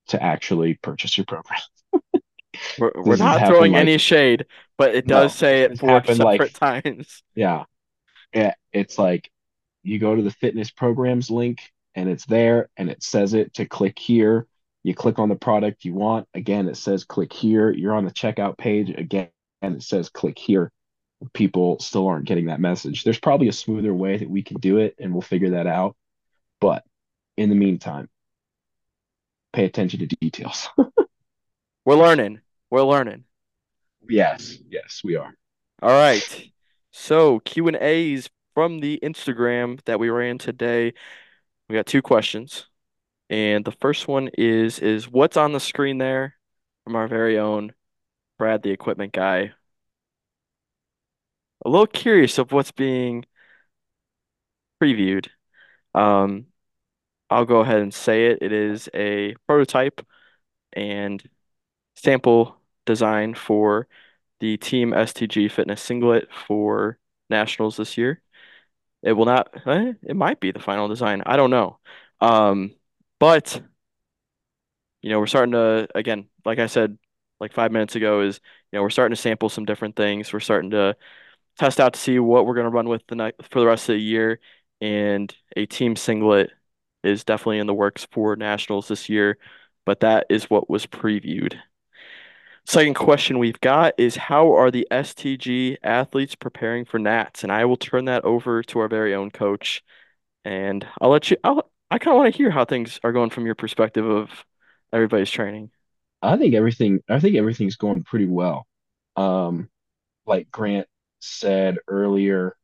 [0.08, 1.60] to actually purchase your program.
[2.78, 6.18] We're we're not throwing like any shade, but it does no, say it four happened
[6.18, 7.22] like separate times.
[7.34, 7.64] yeah,
[8.34, 8.54] yeah.
[8.72, 9.30] It's like
[9.82, 11.60] you go to the fitness programs link
[11.94, 14.46] and it's there and it says it to click here.
[14.82, 16.26] You click on the product you want.
[16.34, 17.70] Again, it says click here.
[17.70, 19.28] You're on the checkout page again,
[19.62, 20.72] and it says click here.
[21.32, 23.04] People still aren't getting that message.
[23.04, 25.96] There's probably a smoother way that we can do it, and we'll figure that out.
[26.60, 26.84] But
[27.36, 28.08] in the meantime,
[29.52, 30.68] pay attention to details.
[31.84, 32.40] We're learning.
[32.70, 33.24] We're learning.
[34.08, 35.32] yes, yes, we are.
[35.82, 36.50] All right.
[36.90, 40.92] So Q and A's from the Instagram that we ran today.
[41.68, 42.66] We got two questions.
[43.30, 46.34] And the first one is is what's on the screen there
[46.84, 47.72] from our very own
[48.38, 49.52] Brad, the equipment guy.
[51.64, 53.24] A little curious of what's being
[54.82, 55.28] previewed.
[55.94, 56.46] Um,
[57.30, 58.40] I'll go ahead and say it.
[58.42, 60.06] It is a prototype
[60.72, 61.22] and
[61.96, 62.56] sample
[62.86, 63.88] design for
[64.40, 66.98] the Team STG Fitness singlet for
[67.30, 68.22] Nationals this year.
[69.02, 71.22] It will not, eh, it might be the final design.
[71.26, 71.78] I don't know.
[72.20, 72.74] Um,
[73.20, 73.62] but
[75.02, 76.98] you know, we're starting to, again, like I said,
[77.40, 78.40] like five minutes ago, is,
[78.72, 80.32] you know, we're starting to sample some different things.
[80.32, 80.96] We're starting to
[81.58, 83.88] test out to see what we're going to run with the night for the rest
[83.88, 84.40] of the year.
[84.80, 86.50] And a team singlet
[87.02, 89.38] is definitely in the works for nationals this year,
[89.84, 91.58] but that is what was previewed.
[92.66, 97.42] Second question we've got is how are the STG athletes preparing for Nats?
[97.42, 99.82] And I will turn that over to our very own coach.
[100.44, 103.30] And I'll let you, I'll, I kind of want to hear how things are going
[103.30, 104.44] from your perspective of
[104.92, 105.70] everybody's training.
[106.20, 107.00] I think everything.
[107.08, 108.66] I think everything's going pretty well.
[109.16, 109.70] Um,
[110.26, 110.88] like Grant
[111.20, 112.56] said earlier,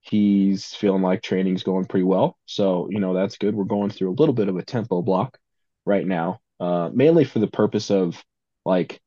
[0.00, 2.36] he's feeling like training's going pretty well.
[2.46, 3.54] So, you know, that's good.
[3.54, 5.38] We're going through a little bit of a tempo block
[5.84, 8.22] right now, uh, mainly for the purpose of
[8.64, 9.00] like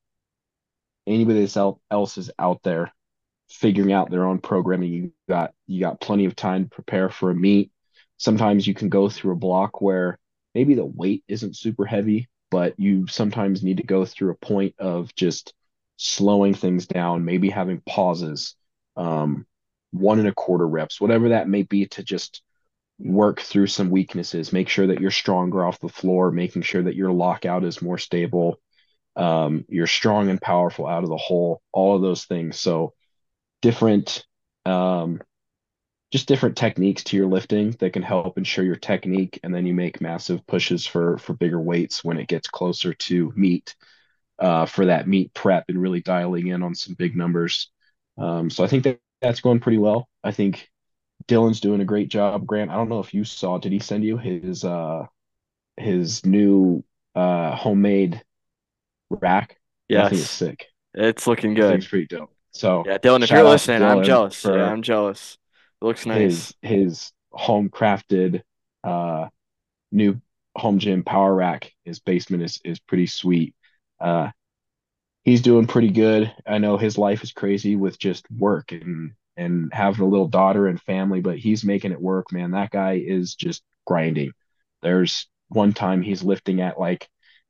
[1.07, 1.47] anybody
[1.91, 2.91] else is out there
[3.49, 4.91] figuring out their own programming.
[4.91, 7.71] You got you got plenty of time to prepare for a meet.
[8.17, 10.17] Sometimes you can go through a block where
[10.53, 14.75] maybe the weight isn't super heavy, but you sometimes need to go through a point
[14.79, 15.53] of just
[15.97, 18.55] slowing things down, maybe having pauses,
[18.95, 19.45] um,
[19.91, 22.41] one and a quarter reps, whatever that may be, to just
[22.97, 26.95] work through some weaknesses, make sure that you're stronger off the floor, making sure that
[26.95, 28.59] your lockout is more stable,
[29.15, 32.57] um, you're strong and powerful out of the hole, all of those things.
[32.59, 32.93] So
[33.61, 34.25] different,
[34.65, 35.21] um,
[36.11, 39.73] just different techniques to your lifting that can help ensure your technique, and then you
[39.73, 43.75] make massive pushes for for bigger weights when it gets closer to meet
[44.39, 47.69] uh, for that meet prep and really dialing in on some big numbers.
[48.17, 50.07] Um, so I think that that's going pretty well.
[50.23, 50.69] I think
[51.27, 52.45] Dylan's doing a great job.
[52.45, 55.05] Grant, I don't know if you saw, did he send you his uh
[55.77, 56.83] his new
[57.15, 58.23] uh homemade
[59.09, 59.57] rack?
[59.89, 60.67] Yeah, Yes, sick.
[60.93, 61.81] it's looking good.
[61.81, 61.89] good.
[61.89, 62.31] pretty dope.
[62.51, 64.43] So Yeah, Dylan, if you're listening, I'm jealous.
[64.45, 65.37] Yeah, I'm jealous.
[65.81, 66.53] It looks nice.
[66.61, 68.41] his his home crafted
[68.83, 69.27] uh
[69.91, 70.21] new
[70.55, 71.71] home gym power rack.
[71.83, 73.55] His basement is is pretty sweet.
[73.99, 74.29] Uh
[75.25, 76.33] he's doing pretty good.
[76.47, 80.67] I know his life is crazy with just work and and having a little daughter
[80.67, 82.51] and family, but he's making it work, man.
[82.51, 84.31] That guy is just grinding.
[84.81, 87.09] There's one time he's lifting at like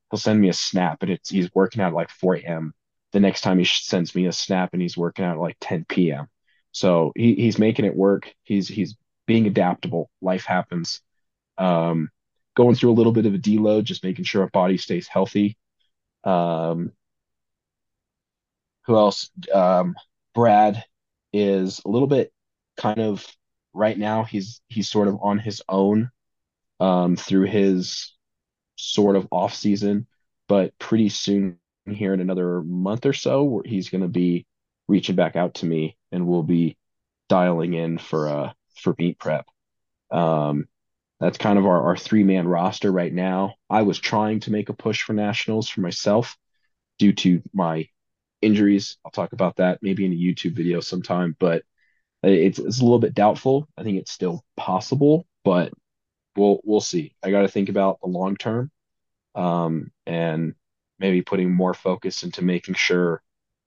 [0.09, 2.73] he'll send me a snap and it's he's working out at like 4 a.m.
[3.11, 6.11] The next time he sends me a snap and he's working out at like 10
[6.11, 6.27] p.m.
[6.71, 8.33] So he he's making it work.
[8.43, 8.95] He's he's
[9.27, 10.09] being adaptable.
[10.21, 11.01] Life happens.
[11.57, 12.09] Um,
[12.55, 15.57] going through a little bit of a deload, just making sure our body stays healthy.
[16.23, 16.91] Um,
[18.85, 19.29] who else?
[19.53, 19.95] Um,
[20.33, 20.83] Brad
[21.33, 22.31] is a little bit
[22.77, 23.25] kind of
[23.73, 24.23] right now.
[24.23, 26.11] He's he's sort of on his own
[26.79, 28.13] um, through his
[28.77, 30.07] sort of off season,
[30.47, 31.59] but pretty soon
[31.89, 34.45] here in another month or so, he's going to be
[34.87, 36.77] reaching back out to me, and we'll be
[37.29, 39.47] dialing in for uh for meet prep.
[40.11, 40.67] Um,
[41.19, 43.55] that's kind of our, our three man roster right now.
[43.69, 46.37] I was trying to make a push for nationals for myself
[46.99, 47.87] due to my
[48.45, 48.97] injuries.
[49.05, 51.63] I'll talk about that maybe in a YouTube video sometime, but
[52.23, 53.67] it's, it's a little bit doubtful.
[53.77, 55.73] I think it's still possible, but
[56.35, 57.15] we'll we'll see.
[57.23, 58.71] I got to think about the long term,
[59.35, 60.55] um, and
[60.99, 63.21] maybe putting more focus into making sure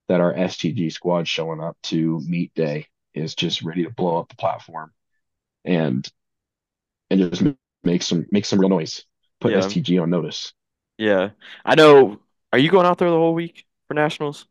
[0.07, 4.29] that our STG squad showing up to meet day is just ready to blow up
[4.29, 4.91] the platform,
[5.65, 6.09] and
[7.09, 7.43] and just
[7.83, 9.05] make some make some real noise.
[9.39, 9.59] Put Yeah.
[9.59, 10.53] STG on notice.
[10.97, 11.31] Yeah.
[11.65, 12.19] I know.
[12.51, 14.45] Are you going out there the whole week for nationals?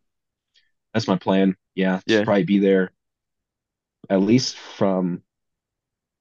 [0.92, 1.56] That's my plan.
[1.74, 2.24] Yeah, Yeah.
[2.24, 2.92] probably be there
[4.10, 5.22] at least from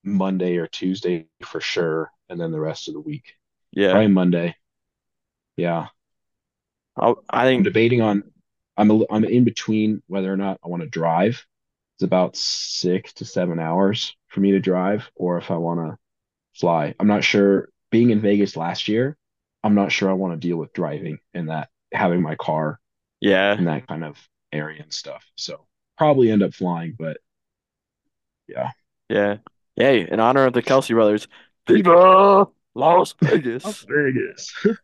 [0.04, 3.34] Monday or Tuesday for sure, and then the rest of the week.
[3.72, 3.92] Yeah.
[3.92, 4.56] Probably Monday.
[5.58, 5.88] Yeah,
[6.96, 8.24] I'll, I I'm debating on.
[8.78, 11.46] I'm a, I'm in between whether or not I want to drive.
[11.96, 15.98] It's about six to seven hours for me to drive, or if I want to
[16.60, 16.96] fly.
[17.00, 17.70] I'm not sure.
[17.92, 19.18] Being in Vegas last year,
[19.64, 22.80] I'm not sure I want to deal with driving and that having my car
[23.22, 23.54] yeah.
[23.54, 24.18] and that kind of
[24.52, 25.26] area and stuff.
[25.36, 25.66] So
[25.98, 27.18] probably end up flying, but
[28.48, 28.72] yeah.
[29.10, 29.38] Yeah.
[29.76, 31.28] Yay, in honor of the Kelce brothers.
[31.68, 33.14] Viva Las
[33.64, 33.86] Las Vegas.
[33.88, 34.54] Vegas.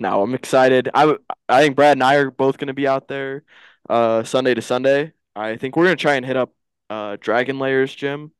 [0.00, 0.88] Now I'm excited.
[0.92, 1.16] I,
[1.48, 3.44] I think Brad and I are both going to be out there
[3.88, 5.12] uh Sunday to Sunday.
[5.36, 6.52] I think we're going to try and hit up
[6.90, 8.32] uh Dragon Layers gym.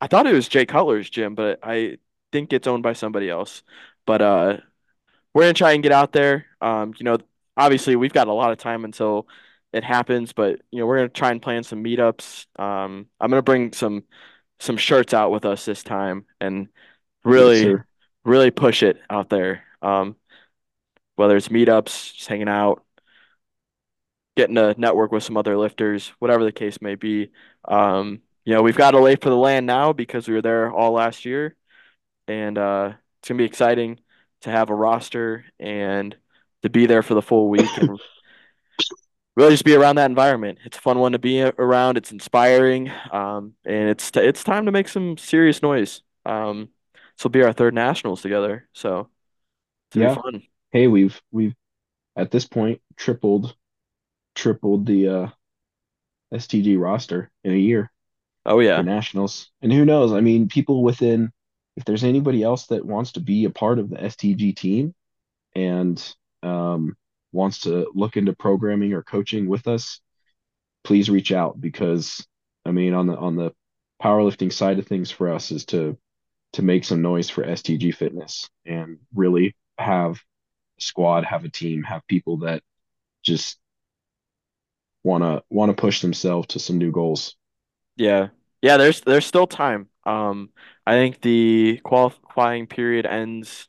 [0.00, 1.98] I thought it was Jay Cutler's gym, but I
[2.32, 3.62] think it's owned by somebody else.
[4.06, 4.58] But uh
[5.34, 6.46] we're going to try and get out there.
[6.60, 7.18] Um you know,
[7.56, 9.28] obviously we've got a lot of time until
[9.72, 12.46] it happens, but you know, we're going to try and plan some meetups.
[12.58, 14.04] Um I'm going to bring some
[14.60, 16.68] some shirts out with us this time and
[17.24, 17.74] really
[18.24, 19.64] really push it out there.
[19.82, 20.16] Um
[21.16, 22.84] whether it's meetups, just hanging out,
[24.36, 27.30] getting to network with some other lifters, whatever the case may be.
[27.66, 30.70] Um, you know, we've got to lay for the land now because we were there
[30.72, 31.54] all last year,
[32.26, 34.00] and uh, it's gonna be exciting
[34.42, 36.16] to have a roster and
[36.62, 37.98] to be there for the full week and
[39.36, 40.58] really just be around that environment.
[40.64, 41.96] It's a fun one to be around.
[41.96, 46.02] It's inspiring, um, and it's t it's time to make some serious noise.
[46.26, 46.70] Um,
[47.16, 49.08] this will be our third nationals together, so
[49.94, 50.18] Yeah.
[50.22, 50.42] fun.
[50.70, 51.54] Hey, we've we've
[52.16, 53.56] at this point tripled
[54.36, 55.28] tripled the uh
[56.32, 57.90] STG roster in a year
[58.44, 59.50] Oh yeah, nationals.
[59.62, 60.12] And who knows?
[60.12, 61.32] I mean, people within
[61.76, 64.94] if there's anybody else that wants to be a part of the STG team
[65.54, 65.98] and
[66.42, 66.96] um
[67.32, 70.00] wants to look into programming or coaching with us,
[70.84, 72.26] please reach out because
[72.64, 73.52] I mean on the on the
[74.02, 75.96] powerlifting side of things for us is to
[76.54, 80.16] to make some noise for STG fitness and really have
[80.78, 82.62] a squad, have a team, have people that
[83.22, 83.58] just
[85.04, 87.36] want to want to push themselves to some new goals.
[87.96, 88.28] Yeah.
[88.62, 89.88] Yeah, there's there's still time.
[90.04, 90.50] Um,
[90.86, 93.68] I think the qualifying period ends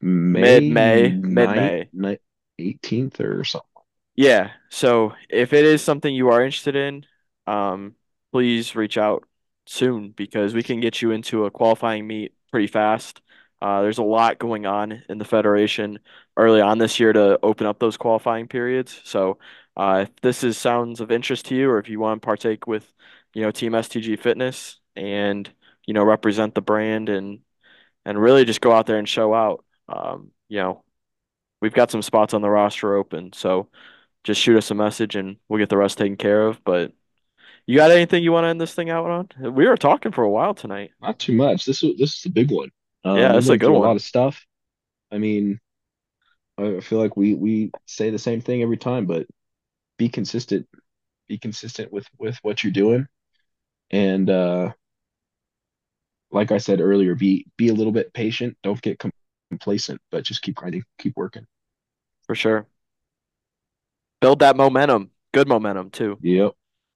[0.00, 2.18] May mid-May, mid-May.
[2.58, 3.68] 18th or something.
[4.16, 4.52] Yeah.
[4.70, 7.04] So if it is something you are interested in,
[7.46, 7.94] um,
[8.32, 9.24] please reach out
[9.66, 13.20] soon because we can get you into a qualifying meet pretty fast.
[13.60, 15.98] Uh, there's a lot going on in the federation
[16.36, 19.00] early on this year to open up those qualifying periods.
[19.04, 19.38] So
[19.76, 22.66] uh, if this is sounds of interest to you, or if you want to partake
[22.66, 22.92] with,
[23.32, 25.50] you know, Team STG Fitness and
[25.86, 27.40] you know represent the brand and
[28.04, 30.83] and really just go out there and show out, um, you know,
[31.64, 33.32] we've got some spots on the roster open.
[33.32, 33.68] So
[34.24, 36.62] just shoot us a message and we'll get the rest taken care of.
[36.64, 36.92] But
[37.66, 39.52] you got anything you want to end this thing out on?
[39.54, 40.92] We were talking for a while tonight.
[41.00, 41.64] Not too much.
[41.64, 42.70] This is this is the big one.
[43.14, 44.44] Yeah, Um, we that's a good through a lot of stuff.
[45.10, 45.60] I mean,
[46.58, 49.26] I feel like we we say the same thing every time, but
[49.98, 50.68] be consistent.
[51.28, 53.06] Be consistent with with what you're doing,
[53.90, 54.72] and uh,
[56.30, 58.56] like I said earlier, be be a little bit patient.
[58.62, 58.98] Don't get
[59.54, 61.46] complacent, but just keep grinding, keep working.
[62.26, 62.66] for sure.
[64.20, 66.18] Build that momentum, good momentum too.
[66.22, 66.52] Yep.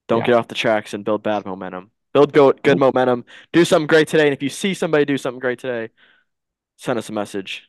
[0.09, 0.27] Don't Yeah.
[0.27, 1.91] get off the tracks and build bad momentum.
[2.15, 3.25] Build go good momentum.
[3.53, 4.25] Do something great today.
[4.25, 5.93] And if you see somebody do something great today,
[6.77, 7.69] send us a message.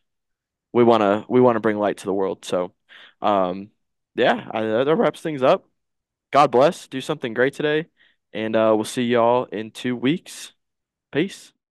[0.73, 2.45] We wanna we wanna bring light to the world.
[2.45, 2.73] So,
[3.21, 3.71] um,
[4.15, 5.65] yeah, I, that wraps things up.
[6.31, 6.87] God bless.
[6.87, 7.87] Do something great today,
[8.33, 10.53] And uh, we'll see y'all in two weeks.
[11.11, 11.53] Peace.